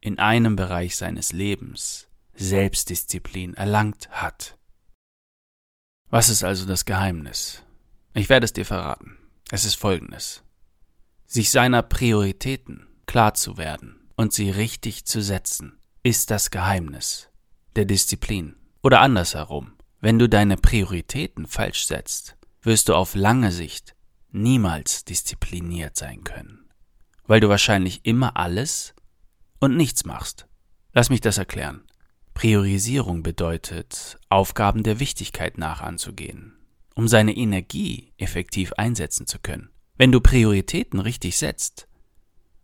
in 0.01 0.19
einem 0.19 0.55
Bereich 0.55 0.95
seines 0.95 1.31
Lebens 1.31 2.07
Selbstdisziplin 2.36 3.53
erlangt 3.53 4.10
hat. 4.12 4.57
Was 6.10 6.29
ist 6.29 6.43
also 6.43 6.65
das 6.65 6.86
Geheimnis? 6.86 7.63
Ich 8.13 8.29
werde 8.29 8.45
es 8.45 8.53
dir 8.53 8.65
verraten. 8.65 9.17
Es 9.51 9.65
ist 9.65 9.75
folgendes. 9.75 10.43
Sich 11.25 11.50
seiner 11.50 11.81
Prioritäten 11.81 12.88
klar 13.05 13.34
zu 13.34 13.57
werden 13.57 14.10
und 14.15 14.34
sie 14.34 14.50
richtig 14.50 15.05
zu 15.05 15.22
setzen, 15.22 15.79
ist 16.03 16.31
das 16.31 16.51
Geheimnis 16.51 17.29
der 17.75 17.86
Disziplin. 17.86 18.55
Oder 18.84 19.01
andersherum, 19.01 19.74
wenn 20.00 20.19
du 20.19 20.29
deine 20.29 20.57
Prioritäten 20.57 21.48
falsch 21.48 21.86
setzt, 21.86 22.38
wirst 22.65 22.89
du 22.89 22.95
auf 22.95 23.15
lange 23.15 23.51
Sicht 23.51 23.95
niemals 24.31 25.05
diszipliniert 25.05 25.95
sein 25.95 26.24
können, 26.24 26.69
weil 27.25 27.39
du 27.39 27.50
wahrscheinlich 27.50 28.05
immer 28.05 28.38
alles 28.38 28.93
und 29.60 29.77
nichts 29.77 30.05
machst. 30.05 30.48
Lass 30.93 31.10
mich 31.10 31.22
das 31.22 31.38
erklären. 31.38 31.84
Priorisierung 32.34 33.24
bedeutet, 33.24 34.17
Aufgaben 34.29 34.84
der 34.84 35.00
Wichtigkeit 35.00 35.57
nach 35.57 35.81
anzugehen, 35.81 36.57
um 36.95 37.07
seine 37.07 37.36
Energie 37.36 38.12
effektiv 38.17 38.74
einsetzen 38.74 39.25
zu 39.25 39.39
können. 39.39 39.69
Wenn 39.98 40.12
du 40.12 40.19
Prioritäten 40.19 41.00
richtig 41.00 41.38
setzt, 41.38 41.88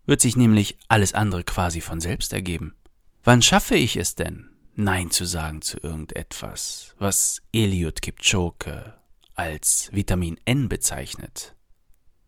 wird 0.05 0.19
sich 0.19 0.35
nämlich 0.35 0.77
alles 0.89 1.13
andere 1.13 1.43
quasi 1.43 1.79
von 1.79 2.01
selbst 2.01 2.33
ergeben. 2.33 2.75
Wann 3.23 3.41
schaffe 3.41 3.75
ich 3.75 3.95
es 3.95 4.15
denn, 4.15 4.49
Nein 4.75 5.11
zu 5.11 5.25
sagen 5.25 5.61
zu 5.61 5.77
irgendetwas, 5.81 6.95
was 6.97 7.41
Eliot 7.53 8.01
Kipchoge 8.01 8.95
als 9.41 9.89
Vitamin 9.91 10.37
N 10.45 10.69
bezeichnet? 10.69 11.55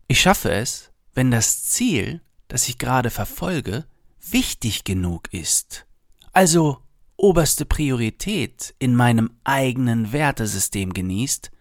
Ich 0.08 0.20
schaffe 0.20 0.50
es, 0.50 0.90
wenn 1.12 1.30
das 1.30 1.64
Ziel, 1.64 2.20
das 2.48 2.68
ich 2.68 2.78
gerade 2.78 3.10
verfolge, 3.10 3.86
wichtig 4.20 4.82
genug 4.82 5.32
ist. 5.32 5.86
Also 6.32 6.78
oberste 7.16 7.64
Priorität 7.64 8.74
in 8.80 8.96
meinem 8.96 9.30
eigenen 9.44 10.12
Wertesystem 10.12 10.92
genießt, 10.92 11.52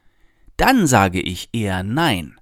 dann 0.58 0.88
sage 0.88 1.22
ich 1.22 1.50
eher 1.54 1.84
Nein. 1.84 2.40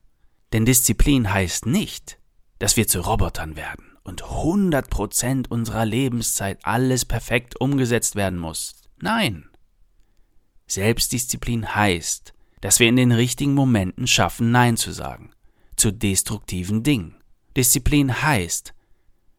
Denn 0.54 0.66
Disziplin 0.66 1.34
heißt 1.34 1.66
nicht, 1.66 2.18
dass 2.60 2.78
wir 2.78 2.88
zu 2.88 3.02
Robotern 3.02 3.56
werden 3.58 3.98
und 4.04 4.24
100% 4.24 5.50
unserer 5.50 5.86
Lebenszeit 5.86 6.60
alles 6.64 7.06
perfekt 7.06 7.60
umgesetzt 7.60 8.16
werden 8.16 8.40
muss. 8.40 8.74
Nein. 9.02 9.50
Selbstdisziplin 10.68 11.76
heißt, 11.76 12.34
dass 12.62 12.80
wir 12.80 12.88
in 12.88 12.96
den 12.96 13.12
richtigen 13.12 13.54
Momenten 13.54 14.08
schaffen, 14.08 14.52
Nein 14.52 14.78
zu 14.78 14.92
sagen. 14.92 15.32
Zu 15.76 15.92
destruktiven 15.92 16.84
Dingen. 16.84 17.16
Disziplin 17.58 18.22
heißt, 18.22 18.74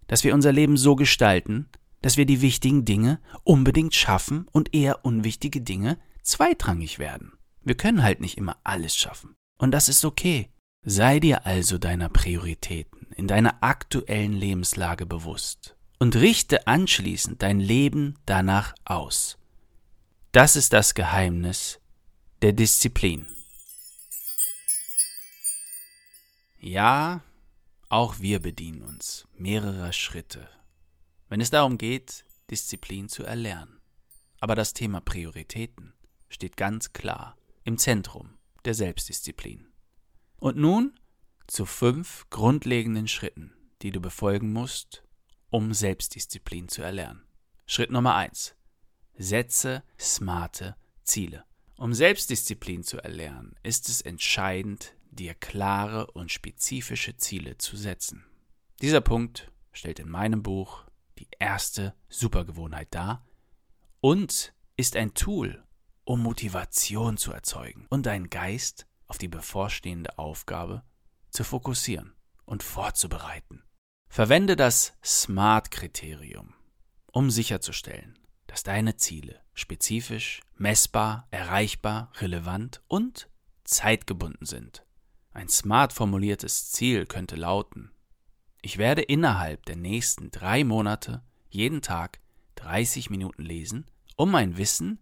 dass 0.08 0.24
wir 0.24 0.34
unser 0.34 0.52
Leben 0.52 0.76
so 0.76 0.96
gestalten, 0.96 1.68
dass 2.02 2.16
wir 2.16 2.26
die 2.26 2.42
wichtigen 2.42 2.84
Dinge 2.84 3.20
unbedingt 3.44 3.94
schaffen 3.94 4.46
und 4.52 4.74
eher 4.74 5.04
unwichtige 5.04 5.60
Dinge 5.60 5.98
zweitrangig 6.22 6.98
werden. 6.98 7.32
Wir 7.62 7.76
können 7.76 8.02
halt 8.02 8.20
nicht 8.20 8.36
immer 8.36 8.56
alles 8.64 8.96
schaffen. 8.96 9.34
Und 9.56 9.70
das 9.70 9.88
ist 9.88 10.04
okay. 10.04 10.50
Sei 10.84 11.20
dir 11.20 11.46
also 11.46 11.78
deiner 11.78 12.08
Prioritäten 12.08 13.06
in 13.14 13.28
deiner 13.28 13.62
aktuellen 13.62 14.32
Lebenslage 14.32 15.06
bewusst 15.06 15.76
und 16.00 16.16
richte 16.16 16.66
anschließend 16.66 17.40
dein 17.40 17.60
Leben 17.60 18.16
danach 18.26 18.74
aus. 18.84 19.38
Das 20.32 20.56
ist 20.56 20.72
das 20.72 20.94
Geheimnis 20.94 21.78
der 22.42 22.52
Disziplin. 22.52 23.26
Ja, 26.58 27.22
auch 27.88 28.20
wir 28.20 28.40
bedienen 28.40 28.82
uns 28.82 29.26
mehrerer 29.34 29.92
Schritte 29.92 30.48
wenn 31.32 31.40
es 31.40 31.48
darum 31.48 31.78
geht, 31.78 32.26
Disziplin 32.50 33.08
zu 33.08 33.24
erlernen. 33.24 33.80
Aber 34.40 34.54
das 34.54 34.74
Thema 34.74 35.00
Prioritäten 35.00 35.94
steht 36.28 36.58
ganz 36.58 36.92
klar 36.92 37.38
im 37.64 37.78
Zentrum 37.78 38.36
der 38.66 38.74
Selbstdisziplin. 38.74 39.66
Und 40.36 40.58
nun 40.58 40.92
zu 41.46 41.64
fünf 41.64 42.28
grundlegenden 42.28 43.08
Schritten, 43.08 43.54
die 43.80 43.92
du 43.92 44.02
befolgen 44.02 44.52
musst, 44.52 45.04
um 45.48 45.72
Selbstdisziplin 45.72 46.68
zu 46.68 46.82
erlernen. 46.82 47.24
Schritt 47.64 47.90
Nummer 47.90 48.14
eins: 48.14 48.54
Setze 49.16 49.84
smarte 49.98 50.76
Ziele. 51.02 51.46
Um 51.82 51.94
Selbstdisziplin 51.94 52.84
zu 52.84 52.98
erlernen, 52.98 53.56
ist 53.64 53.88
es 53.88 54.02
entscheidend, 54.02 54.94
dir 55.10 55.34
klare 55.34 56.06
und 56.12 56.30
spezifische 56.30 57.16
Ziele 57.16 57.58
zu 57.58 57.76
setzen. 57.76 58.24
Dieser 58.80 59.00
Punkt 59.00 59.50
stellt 59.72 59.98
in 59.98 60.08
meinem 60.08 60.44
Buch 60.44 60.84
die 61.18 61.26
erste 61.40 61.92
Supergewohnheit 62.08 62.86
dar 62.92 63.26
und 64.00 64.54
ist 64.76 64.94
ein 64.94 65.14
Tool, 65.14 65.64
um 66.04 66.22
Motivation 66.22 67.16
zu 67.16 67.32
erzeugen 67.32 67.88
und 67.90 68.06
deinen 68.06 68.30
Geist 68.30 68.86
auf 69.08 69.18
die 69.18 69.26
bevorstehende 69.26 70.20
Aufgabe 70.20 70.84
zu 71.30 71.42
fokussieren 71.42 72.14
und 72.44 72.62
vorzubereiten. 72.62 73.64
Verwende 74.08 74.54
das 74.54 74.92
SMART-Kriterium, 75.04 76.54
um 77.10 77.28
sicherzustellen, 77.32 78.16
dass 78.46 78.62
deine 78.62 78.98
Ziele 78.98 79.41
spezifisch, 79.54 80.40
messbar, 80.56 81.26
erreichbar, 81.30 82.10
relevant 82.18 82.82
und 82.88 83.28
zeitgebunden 83.64 84.46
sind. 84.46 84.84
Ein 85.32 85.48
smart 85.48 85.92
formuliertes 85.92 86.72
Ziel 86.72 87.06
könnte 87.06 87.36
lauten, 87.36 87.92
ich 88.64 88.78
werde 88.78 89.02
innerhalb 89.02 89.66
der 89.66 89.74
nächsten 89.74 90.30
drei 90.30 90.62
Monate 90.62 91.20
jeden 91.50 91.82
Tag 91.82 92.20
30 92.54 93.10
Minuten 93.10 93.42
lesen, 93.42 93.86
um 94.14 94.30
mein 94.30 94.56
Wissen 94.56 95.00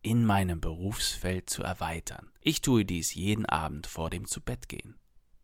in 0.00 0.24
meinem 0.24 0.62
Berufsfeld 0.62 1.50
zu 1.50 1.62
erweitern. 1.62 2.30
Ich 2.40 2.62
tue 2.62 2.86
dies 2.86 3.14
jeden 3.14 3.44
Abend 3.44 3.86
vor 3.86 4.08
dem 4.08 4.26
Zubettgehen. 4.26 4.98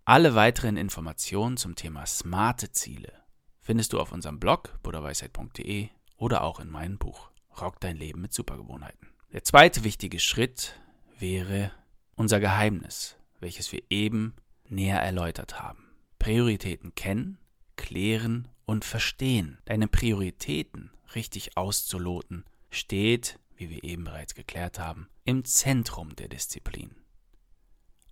Alle 0.07 0.35
weiteren 0.35 0.79
Informationen 0.79 1.59
zum 1.59 1.77
Thema 1.77 2.07
smarte 2.07 2.73
Ziele 2.73 3.13
findest 3.61 3.93
du 3.93 4.01
auf 4.01 4.13
unserem 4.13 4.41
Blog 4.41 4.79
buddhaweisheit.de 4.83 5.91
oder 6.17 6.43
auch 6.45 6.61
in 6.61 6.71
meinem 6.71 6.97
Buch 6.97 7.31
Rock 7.61 7.81
dein 7.81 7.97
Leben 7.97 8.21
mit 8.21 8.33
Supergewohnheiten. 8.33 9.09
Der 9.33 9.45
zweite 9.45 9.85
wichtige 9.85 10.21
Schritt 10.21 10.81
wäre 11.19 11.71
unser 12.15 12.41
Geheimnis, 12.41 13.17
welches 13.41 13.73
wir 13.73 13.83
eben 13.91 14.35
näher 14.69 15.01
erläutert 15.01 15.61
haben. 15.61 15.91
Prioritäten 16.19 16.95
kennen, 16.95 17.39
klären 17.77 18.49
und 18.65 18.85
verstehen. 18.85 19.59
Deine 19.65 19.89
Prioritäten 19.89 20.91
richtig 21.15 21.57
auszuloten 21.57 22.45
steht, 22.71 23.39
wie 23.57 23.71
wir 23.71 23.85
eben 23.85 24.05
bereits 24.05 24.35
geklärt 24.35 24.79
haben, 24.79 25.09
im 25.25 25.45
Zentrum 25.45 26.15
der 26.17 26.29
Disziplin. 26.29 26.95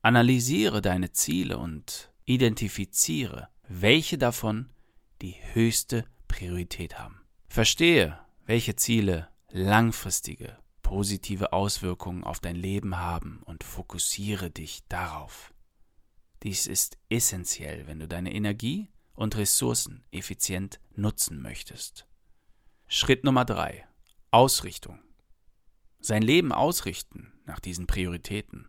Analysiere 0.02 0.82
deine 0.82 1.12
Ziele 1.12 1.58
und 1.58 2.12
identifiziere, 2.24 3.48
welche 3.68 4.18
davon 4.18 4.70
die 5.22 5.36
höchste 5.52 6.04
Priorität 6.28 6.98
haben. 6.98 7.20
Verstehe, 7.48 8.18
welche 8.44 8.76
Ziele 8.76 9.28
langfristige, 9.52 10.58
positive 10.82 11.52
Auswirkungen 11.52 12.24
auf 12.24 12.40
dein 12.40 12.56
Leben 12.56 12.96
haben 12.98 13.42
und 13.44 13.64
fokussiere 13.64 14.50
dich 14.50 14.86
darauf. 14.88 15.52
Dies 16.42 16.66
ist 16.66 16.98
essentiell, 17.08 17.86
wenn 17.86 17.98
du 17.98 18.06
deine 18.06 18.32
Energie 18.34 18.88
und 19.14 19.36
Ressourcen 19.36 20.04
effizient 20.10 20.80
nutzen 20.94 21.40
möchtest. 21.40 22.06
Schritt 22.86 23.24
Nummer 23.24 23.44
drei: 23.44 23.86
Ausrichtung. 24.30 25.00
Sein 25.98 26.22
Leben 26.22 26.52
ausrichten 26.52 27.32
nach 27.46 27.58
diesen 27.58 27.86
Prioritäten, 27.86 28.68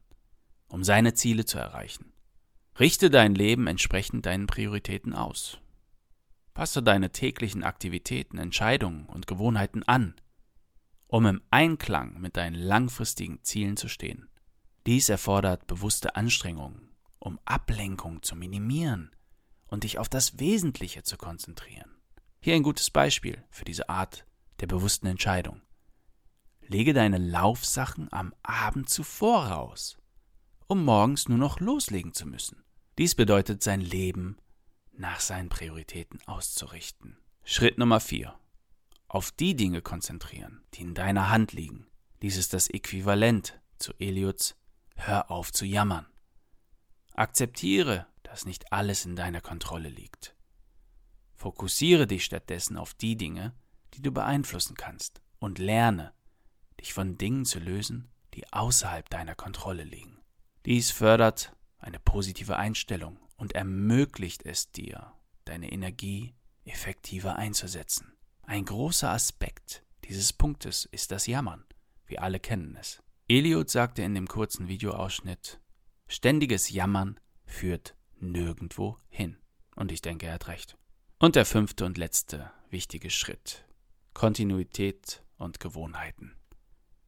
um 0.69 0.83
seine 0.83 1.13
Ziele 1.13 1.45
zu 1.45 1.59
erreichen. 1.59 2.13
Richte 2.79 3.09
dein 3.09 3.35
Leben 3.35 3.67
entsprechend 3.67 4.25
deinen 4.25 4.47
Prioritäten 4.47 5.13
aus. 5.13 5.59
Passe 6.53 6.81
deine 6.81 7.11
täglichen 7.11 7.63
Aktivitäten, 7.63 8.37
Entscheidungen 8.37 9.05
und 9.05 9.27
Gewohnheiten 9.27 9.83
an, 9.83 10.15
um 11.07 11.25
im 11.25 11.41
Einklang 11.51 12.19
mit 12.19 12.37
deinen 12.37 12.55
langfristigen 12.55 13.43
Zielen 13.43 13.77
zu 13.77 13.87
stehen. 13.87 14.29
Dies 14.85 15.09
erfordert 15.09 15.67
bewusste 15.67 16.15
Anstrengungen, 16.15 16.91
um 17.19 17.39
Ablenkung 17.45 18.21
zu 18.23 18.35
minimieren 18.35 19.11
und 19.67 19.83
dich 19.83 19.99
auf 19.99 20.09
das 20.09 20.39
Wesentliche 20.39 21.03
zu 21.03 21.17
konzentrieren. 21.17 21.91
Hier 22.39 22.55
ein 22.55 22.63
gutes 22.63 22.89
Beispiel 22.89 23.43
für 23.49 23.65
diese 23.65 23.89
Art 23.89 24.25
der 24.59 24.67
bewussten 24.67 25.07
Entscheidung. 25.07 25.61
Lege 26.61 26.93
deine 26.93 27.17
Laufsachen 27.17 28.11
am 28.11 28.33
Abend 28.43 28.89
zuvor 28.89 29.47
raus, 29.47 29.97
um 30.67 30.83
morgens 30.83 31.29
nur 31.29 31.37
noch 31.37 31.59
loslegen 31.59 32.13
zu 32.13 32.25
müssen. 32.25 32.63
Dies 32.97 33.15
bedeutet, 33.15 33.63
sein 33.63 33.81
Leben 33.81 34.37
nach 34.91 35.19
seinen 35.19 35.49
Prioritäten 35.49 36.19
auszurichten. 36.25 37.17
Schritt 37.43 37.77
Nummer 37.77 37.99
4 37.99 38.37
auf 39.07 39.31
die 39.31 39.55
Dinge 39.55 39.81
konzentrieren, 39.81 40.63
die 40.73 40.81
in 40.81 40.93
deiner 40.93 41.29
Hand 41.29 41.53
liegen. 41.53 41.87
Dies 42.21 42.37
ist 42.37 42.53
das 42.53 42.69
Äquivalent 42.69 43.59
zu 43.77 43.93
Eliots 43.99 44.55
Hör 44.95 45.29
auf 45.29 45.51
zu 45.51 45.65
jammern. 45.65 46.07
Akzeptiere, 47.13 48.07
dass 48.23 48.45
nicht 48.45 48.73
alles 48.73 49.05
in 49.05 49.15
deiner 49.15 49.41
Kontrolle 49.41 49.89
liegt. 49.89 50.35
Fokussiere 51.35 52.07
dich 52.07 52.25
stattdessen 52.25 52.77
auf 52.77 52.95
die 52.95 53.15
Dinge, 53.15 53.53
die 53.93 54.01
du 54.01 54.11
beeinflussen 54.11 54.75
kannst, 54.75 55.21
und 55.39 55.59
lerne, 55.59 56.13
dich 56.81 56.93
von 56.93 57.17
Dingen 57.17 57.45
zu 57.45 57.59
lösen, 57.59 58.09
die 58.33 58.51
außerhalb 58.51 59.07
deiner 59.09 59.35
Kontrolle 59.35 59.83
liegen. 59.83 60.19
Dies 60.65 60.89
fördert 60.91 61.55
eine 61.77 61.99
positive 61.99 62.57
Einstellung 62.57 63.19
und 63.37 63.53
ermöglicht 63.53 64.43
es 64.43 64.71
dir, 64.71 65.13
deine 65.45 65.71
Energie 65.71 66.33
effektiver 66.65 67.35
einzusetzen. 67.35 68.16
Ein 68.49 68.63
großer 68.63 69.11
Aspekt 69.11 69.83
dieses 70.05 70.31
Punktes 70.31 70.85
ist 70.85 71.11
das 71.11 71.27
Jammern. 71.27 71.65
Wir 72.05 72.23
alle 72.23 72.39
kennen 72.39 72.77
es. 72.79 73.03
Eliot 73.27 73.69
sagte 73.69 74.03
in 74.03 74.15
dem 74.15 74.29
kurzen 74.29 74.69
Videoausschnitt, 74.69 75.59
ständiges 76.07 76.69
Jammern 76.69 77.19
führt 77.45 77.97
nirgendwo 78.15 78.95
hin. 79.09 79.35
Und 79.75 79.91
ich 79.91 80.01
denke, 80.01 80.27
er 80.27 80.35
hat 80.35 80.47
recht. 80.47 80.77
Und 81.19 81.35
der 81.35 81.45
fünfte 81.45 81.83
und 81.83 81.97
letzte 81.97 82.49
wichtige 82.69 83.09
Schritt. 83.09 83.65
Kontinuität 84.13 85.25
und 85.35 85.59
Gewohnheiten. 85.59 86.37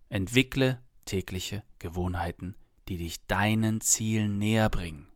Entwickle 0.09 0.83
tägliche 1.05 1.63
Gewohnheiten, 1.79 2.57
die 2.89 2.97
dich 2.97 3.25
deinen 3.27 3.79
Zielen 3.79 4.39
näher 4.39 4.67
bringen. 4.67 5.07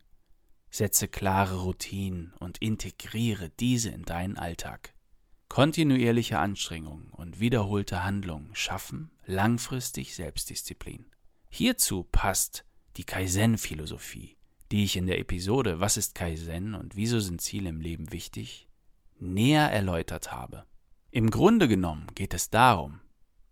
Setze 0.69 1.09
klare 1.09 1.63
Routinen 1.63 2.33
und 2.39 2.59
integriere 2.59 3.49
diese 3.49 3.89
in 3.89 4.03
deinen 4.03 4.37
Alltag. 4.37 4.92
Kontinuierliche 5.53 6.39
Anstrengung 6.39 7.09
und 7.11 7.39
wiederholte 7.39 8.03
Handlungen 8.03 8.49
schaffen 8.55 9.11
langfristig 9.27 10.15
Selbstdisziplin. 10.15 11.05
Hierzu 11.47 12.05
passt 12.11 12.65
die 12.97 13.03
Kaizen-Philosophie, 13.03 14.35
die 14.71 14.83
ich 14.83 14.95
in 14.95 15.05
der 15.05 15.19
Episode 15.19 15.79
Was 15.79 15.95
ist 15.95 16.15
Kaizen 16.15 16.73
und 16.73 16.95
wieso 16.95 17.19
sind 17.19 17.39
Ziele 17.39 17.69
im 17.69 17.81
Leben 17.81 18.11
wichtig 18.11 18.67
näher 19.19 19.71
erläutert 19.71 20.31
habe. 20.31 20.65
Im 21.11 21.29
Grunde 21.29 21.67
genommen 21.67 22.07
geht 22.15 22.33
es 22.33 22.49
darum, 22.49 23.01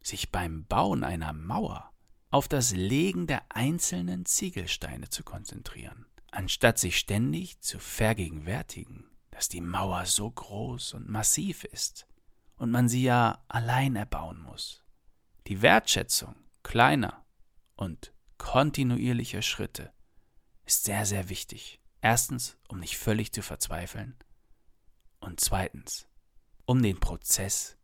sich 0.02 0.32
beim 0.32 0.66
Bauen 0.66 1.04
einer 1.04 1.34
Mauer 1.34 1.92
auf 2.32 2.48
das 2.48 2.72
Legen 2.72 3.28
der 3.28 3.44
einzelnen 3.50 4.26
Ziegelsteine 4.26 5.10
zu 5.10 5.22
konzentrieren, 5.24 6.08
anstatt 6.32 6.80
sich 6.80 6.98
ständig 6.98 7.60
zu 7.60 7.78
vergegenwärtigen, 7.78 9.11
dass 9.32 9.50
die 9.50 9.62
Mauer 9.62 10.06
so 10.06 10.30
groß 10.30 10.94
und 10.94 11.10
massiv 11.10 11.64
ist 11.64 12.06
und 12.58 12.70
man 12.70 12.88
sie 12.88 13.04
ja 13.04 13.44
allein 13.48 13.96
erbauen 13.96 14.40
muss. 14.42 14.84
Die 15.48 15.62
Wertschätzung 15.62 16.36
kleiner 16.64 17.26
und 17.76 18.14
kontinuierlicher 18.38 19.42
Schritte 19.42 19.92
ist 20.66 20.84
sehr, 20.84 21.06
sehr 21.06 21.30
wichtig. 21.30 21.80
Erstens, 22.02 22.58
um 22.68 22.80
nicht 22.80 22.98
völlig 22.98 23.32
zu 23.32 23.42
verzweifeln 23.42 24.16
und 25.20 25.40
zweitens, 25.40 26.08
um 26.66 26.82
den 26.82 27.00
Prozess 27.00 27.78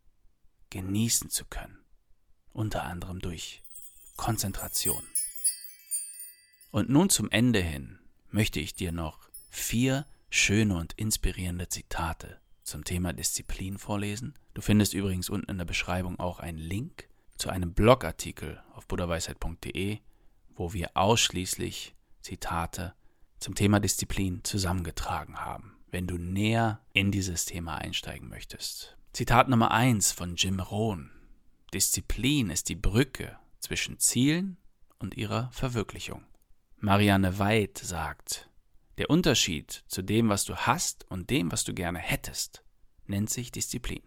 genießen 0.70 1.30
zu 1.30 1.44
können, 1.44 1.78
unter 2.52 2.84
anderem 2.84 3.20
durch 3.20 3.62
Konzentration. 4.16 5.04
Und 6.70 6.88
nun 6.88 7.08
zum 7.10 7.30
Ende 7.30 7.60
hin 7.60 7.98
möchte 8.30 8.60
ich 8.60 8.74
dir 8.74 8.92
noch 8.92 9.28
vier 9.50 10.06
schöne 10.30 10.76
und 10.76 10.92
inspirierende 10.94 11.68
Zitate 11.68 12.40
zum 12.62 12.84
Thema 12.84 13.12
Disziplin 13.12 13.78
vorlesen. 13.78 14.34
Du 14.54 14.60
findest 14.60 14.94
übrigens 14.94 15.30
unten 15.30 15.50
in 15.50 15.58
der 15.58 15.64
Beschreibung 15.64 16.18
auch 16.20 16.38
einen 16.38 16.58
Link 16.58 17.08
zu 17.36 17.50
einem 17.50 17.72
Blogartikel 17.72 18.62
auf 18.74 18.86
buddhaweisheit.de, 18.86 19.98
wo 20.54 20.72
wir 20.72 20.90
ausschließlich 20.94 21.94
Zitate 22.20 22.94
zum 23.38 23.54
Thema 23.54 23.80
Disziplin 23.80 24.42
zusammengetragen 24.44 25.38
haben, 25.38 25.76
wenn 25.90 26.06
du 26.06 26.18
näher 26.18 26.80
in 26.92 27.10
dieses 27.10 27.44
Thema 27.44 27.76
einsteigen 27.76 28.28
möchtest. 28.28 28.96
Zitat 29.12 29.48
Nummer 29.48 29.70
1 29.70 30.12
von 30.12 30.36
Jim 30.36 30.60
Rohn. 30.60 31.10
Disziplin 31.72 32.50
ist 32.50 32.68
die 32.68 32.74
Brücke 32.74 33.38
zwischen 33.60 33.98
Zielen 33.98 34.56
und 34.98 35.16
ihrer 35.16 35.50
Verwirklichung. 35.52 36.24
Marianne 36.78 37.38
Weid 37.38 37.78
sagt, 37.78 38.47
der 38.98 39.10
Unterschied 39.10 39.84
zu 39.86 40.02
dem, 40.02 40.28
was 40.28 40.44
du 40.44 40.56
hast 40.56 41.08
und 41.10 41.30
dem, 41.30 41.52
was 41.52 41.64
du 41.64 41.72
gerne 41.72 41.98
hättest, 41.98 42.64
nennt 43.06 43.30
sich 43.30 43.52
Disziplin. 43.52 44.02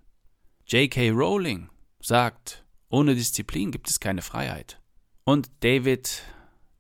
J.K. 0.68 1.10
Rowling 1.12 1.70
sagt, 2.02 2.66
ohne 2.90 3.16
Disziplin 3.16 3.72
gibt 3.72 3.90
es 3.90 4.00
keine 4.00 4.22
Freiheit. 4.22 4.82
Und 5.24 5.50
David 5.62 6.24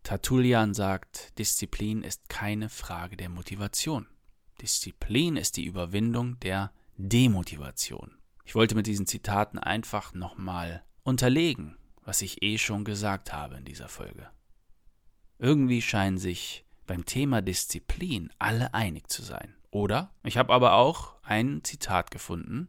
Tatulian 0.04 0.74
sagt, 0.74 1.38
Disziplin 1.40 2.04
ist 2.04 2.28
keine 2.28 2.70
Frage 2.70 3.16
der 3.16 3.30
Motivation. 3.30 4.08
Disziplin 4.62 5.38
ist 5.38 5.58
die 5.58 5.66
Überwindung 5.66 6.40
der 6.42 6.72
Demotivation. 6.98 8.18
Ich 8.44 8.56
wollte 8.56 8.76
mit 8.76 8.88
diesen 8.88 9.08
Zitaten 9.08 9.58
einfach 9.58 10.14
nochmal 10.14 10.84
unterlegen, 11.04 11.78
was 12.04 12.22
ich 12.22 12.44
eh 12.44 12.58
schon 12.58 12.84
gesagt 12.84 13.32
habe 13.32 13.56
in 13.56 13.66
dieser 13.66 13.88
Folge. 13.88 14.30
Irgendwie 15.40 15.82
scheinen 15.82 16.18
sich 16.18 16.66
beim 16.92 17.06
Thema 17.06 17.42
Disziplin 17.42 18.34
alle 18.38 18.74
einig 18.74 19.10
zu 19.10 19.24
sein. 19.24 19.56
Oder 19.70 20.14
ich 20.26 20.36
habe 20.36 20.52
aber 20.52 20.74
auch 20.74 21.16
ein 21.24 21.64
Zitat 21.64 22.12
gefunden, 22.12 22.68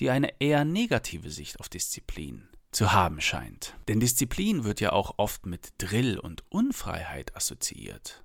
die 0.00 0.08
eine 0.08 0.40
eher 0.40 0.64
negative 0.64 1.28
Sicht 1.28 1.60
auf 1.60 1.68
Disziplin 1.68 2.48
zu 2.70 2.94
haben 2.94 3.20
scheint. 3.20 3.74
Denn 3.88 4.00
Disziplin 4.00 4.64
wird 4.64 4.80
ja 4.80 4.92
auch 4.92 5.18
oft 5.18 5.44
mit 5.44 5.74
Drill 5.76 6.18
und 6.18 6.44
Unfreiheit 6.48 7.36
assoziiert. 7.36 8.24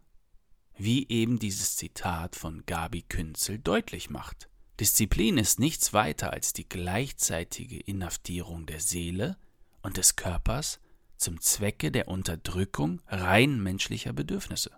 Wie 0.77 1.09
eben 1.09 1.39
dieses 1.39 1.75
Zitat 1.75 2.37
von 2.37 2.65
Gabi 2.65 3.01
Künzel 3.01 3.59
deutlich 3.59 4.09
macht. 4.09 4.47
Disziplin 4.79 5.37
ist 5.37 5.59
nichts 5.59 5.91
weiter 5.91 6.31
als 6.31 6.53
die 6.53 6.69
gleichzeitige 6.69 7.81
Inhaftierung 7.81 8.65
der 8.65 8.79
Seele 8.79 9.35
und 9.81 9.97
des 9.97 10.15
Körpers 10.15 10.79
zum 11.19 11.41
Zwecke 11.41 11.91
der 11.91 12.07
Unterdrückung 12.07 13.01
rein 13.07 13.61
menschlicher 13.61 14.13
Bedürfnisse. 14.13 14.71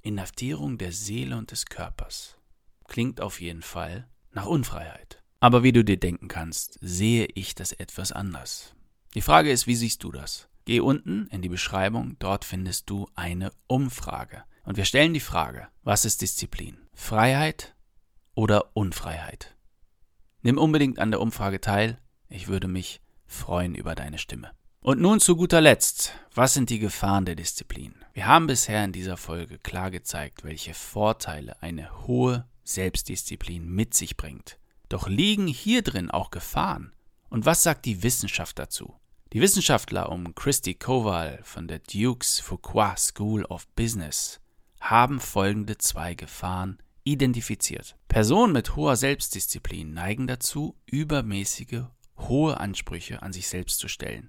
Inhaftierung 0.00 0.78
der 0.78 0.90
Seele 0.90 1.36
und 1.36 1.50
des 1.50 1.66
Körpers. 1.66 2.36
Klingt 2.88 3.20
auf 3.20 3.40
jeden 3.40 3.62
Fall 3.62 4.08
nach 4.32 4.46
Unfreiheit. 4.46 5.22
Aber 5.38 5.62
wie 5.62 5.72
du 5.72 5.84
dir 5.84 5.98
denken 5.98 6.28
kannst, 6.28 6.78
sehe 6.80 7.26
ich 7.26 7.54
das 7.54 7.72
etwas 7.72 8.10
anders. 8.10 8.74
Die 9.14 9.20
Frage 9.20 9.50
ist, 9.50 9.66
wie 9.66 9.76
siehst 9.76 10.02
du 10.02 10.10
das? 10.10 10.48
Geh 10.64 10.80
unten 10.80 11.26
in 11.28 11.42
die 11.42 11.48
Beschreibung, 11.48 12.16
dort 12.18 12.44
findest 12.44 12.88
du 12.88 13.08
eine 13.14 13.52
Umfrage. 13.66 14.44
Und 14.64 14.76
wir 14.76 14.84
stellen 14.84 15.12
die 15.12 15.20
Frage, 15.20 15.68
was 15.82 16.04
ist 16.04 16.22
Disziplin? 16.22 16.78
Freiheit 16.94 17.74
oder 18.34 18.76
Unfreiheit? 18.76 19.56
Nimm 20.42 20.58
unbedingt 20.58 20.98
an 20.98 21.10
der 21.10 21.20
Umfrage 21.20 21.60
teil, 21.60 22.00
ich 22.28 22.48
würde 22.48 22.68
mich 22.68 23.00
freuen 23.26 23.74
über 23.74 23.94
deine 23.94 24.18
Stimme. 24.18 24.52
Und 24.84 25.00
nun 25.00 25.20
zu 25.20 25.36
guter 25.36 25.60
Letzt, 25.60 26.12
was 26.34 26.54
sind 26.54 26.68
die 26.68 26.80
Gefahren 26.80 27.24
der 27.24 27.36
Disziplin? 27.36 27.94
Wir 28.14 28.26
haben 28.26 28.48
bisher 28.48 28.84
in 28.84 28.90
dieser 28.90 29.16
Folge 29.16 29.60
klar 29.60 29.92
gezeigt, 29.92 30.42
welche 30.42 30.74
Vorteile 30.74 31.62
eine 31.62 32.08
hohe 32.08 32.48
Selbstdisziplin 32.64 33.64
mit 33.64 33.94
sich 33.94 34.16
bringt. 34.16 34.58
Doch 34.88 35.06
liegen 35.06 35.46
hier 35.46 35.82
drin 35.82 36.10
auch 36.10 36.32
Gefahren? 36.32 36.92
Und 37.28 37.46
was 37.46 37.62
sagt 37.62 37.84
die 37.84 38.02
Wissenschaft 38.02 38.58
dazu? 38.58 38.96
Die 39.32 39.40
Wissenschaftler 39.40 40.10
um 40.10 40.34
Christy 40.34 40.74
Kowal 40.74 41.38
von 41.44 41.68
der 41.68 41.78
Duke's 41.78 42.40
Fuqua 42.40 42.96
School 42.96 43.44
of 43.44 43.68
Business 43.76 44.40
haben 44.80 45.20
folgende 45.20 45.78
zwei 45.78 46.14
Gefahren 46.14 46.78
identifiziert. 47.04 47.94
Personen 48.08 48.52
mit 48.52 48.74
hoher 48.74 48.96
Selbstdisziplin 48.96 49.94
neigen 49.94 50.26
dazu, 50.26 50.74
übermäßige, 50.86 51.84
hohe 52.18 52.58
Ansprüche 52.58 53.22
an 53.22 53.32
sich 53.32 53.46
selbst 53.46 53.78
zu 53.78 53.86
stellen, 53.86 54.28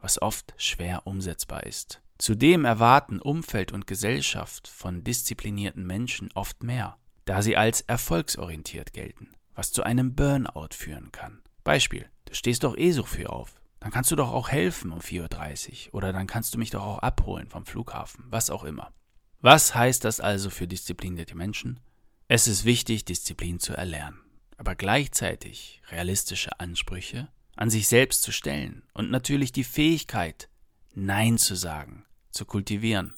was 0.00 0.20
oft 0.20 0.54
schwer 0.56 1.06
umsetzbar 1.06 1.64
ist. 1.64 2.00
Zudem 2.18 2.64
erwarten 2.64 3.18
Umfeld 3.18 3.72
und 3.72 3.86
Gesellschaft 3.86 4.68
von 4.68 5.04
disziplinierten 5.04 5.86
Menschen 5.86 6.30
oft 6.34 6.62
mehr, 6.62 6.98
da 7.24 7.42
sie 7.42 7.56
als 7.56 7.80
erfolgsorientiert 7.80 8.92
gelten, 8.92 9.32
was 9.54 9.72
zu 9.72 9.82
einem 9.82 10.14
Burnout 10.14 10.74
führen 10.74 11.12
kann. 11.12 11.40
Beispiel, 11.64 12.10
du 12.26 12.34
stehst 12.34 12.64
doch 12.64 12.76
eh 12.76 12.92
so 12.92 13.04
früh 13.04 13.26
auf. 13.26 13.60
Dann 13.80 13.90
kannst 13.90 14.10
du 14.10 14.16
doch 14.16 14.30
auch 14.30 14.50
helfen 14.50 14.92
um 14.92 15.00
4.30 15.00 15.88
Uhr 15.88 15.94
oder 15.94 16.12
dann 16.12 16.26
kannst 16.26 16.54
du 16.54 16.58
mich 16.58 16.70
doch 16.70 16.82
auch 16.82 16.98
abholen 16.98 17.48
vom 17.48 17.64
Flughafen, 17.64 18.24
was 18.28 18.50
auch 18.50 18.64
immer. 18.64 18.92
Was 19.40 19.74
heißt 19.74 20.04
das 20.04 20.20
also 20.20 20.50
für 20.50 20.68
disziplinierte 20.68 21.34
Menschen? 21.34 21.80
Es 22.28 22.46
ist 22.46 22.66
wichtig, 22.66 23.06
Disziplin 23.06 23.58
zu 23.58 23.72
erlernen, 23.72 24.20
aber 24.58 24.74
gleichzeitig 24.74 25.80
realistische 25.90 26.60
Ansprüche 26.60 27.28
an 27.60 27.68
sich 27.68 27.88
selbst 27.88 28.22
zu 28.22 28.32
stellen 28.32 28.82
und 28.94 29.10
natürlich 29.10 29.52
die 29.52 29.64
Fähigkeit, 29.64 30.48
Nein 30.94 31.36
zu 31.36 31.54
sagen, 31.54 32.06
zu 32.30 32.46
kultivieren. 32.46 33.14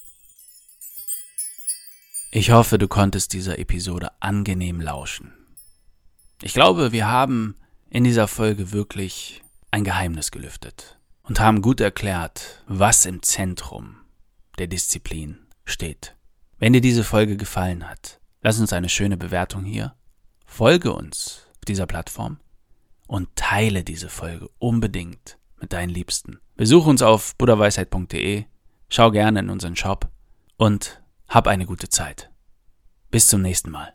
Ich 2.33 2.51
hoffe, 2.51 2.77
du 2.77 2.89
konntest 2.89 3.35
dieser 3.35 3.61
Episode 3.61 4.11
angenehm 4.19 4.81
lauschen. 4.81 5.33
Ich 6.43 6.55
glaube, 6.55 6.91
wir 6.91 7.07
haben 7.07 7.55
in 7.89 8.03
dieser 8.03 8.27
Folge 8.27 8.73
wirklich 8.73 9.43
ein 9.71 9.85
Geheimnis 9.85 10.33
gelüftet 10.33 10.99
und 11.23 11.39
haben 11.39 11.63
gut 11.63 11.81
erklärt, 11.81 12.65
was 12.67 13.07
im 13.07 13.23
Zentrum 13.23 13.99
der 14.59 14.67
Disziplin 14.67 15.39
steht. 15.65 16.17
Wenn 16.59 16.73
dir 16.73 16.81
diese 16.81 17.05
Folge 17.05 17.37
gefallen 17.37 17.89
hat, 17.89 18.21
lass 18.41 18.59
uns 18.59 18.73
eine 18.73 18.89
schöne 18.89 19.17
Bewertung 19.17 19.65
hier, 19.65 19.95
folge 20.45 20.93
uns 20.93 21.47
auf 21.55 21.65
dieser 21.67 21.87
Plattform 21.87 22.39
und 23.13 23.29
teile 23.37 23.85
diese 23.85 24.09
Folge 24.09 24.49
unbedingt 24.59 25.37
mit 25.61 25.75
deinen 25.75 25.91
Liebsten. 25.91 26.41
Besuch 26.57 26.87
uns 26.87 27.03
auf 27.03 27.37
buddhaweisheit.de, 27.37 28.45
schau 28.89 29.11
gerne 29.11 29.41
in 29.41 29.51
unseren 29.51 29.77
Shop 29.77 30.09
und 30.57 31.03
hab 31.29 31.47
eine 31.47 31.67
gute 31.67 31.91
Zeit. 31.91 32.31
Bis 33.11 33.29
zum 33.29 33.43
nächsten 33.43 33.71
Mal. 33.71 33.93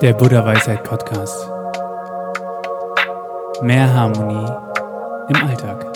Der 0.00 0.14
Buddha 0.14 0.42
Weisheit 0.42 0.82
Podcast. 0.82 1.46
Mehr 3.60 3.92
Harmonie 3.92 4.50
im 5.28 5.36
Alltag. 5.46 5.89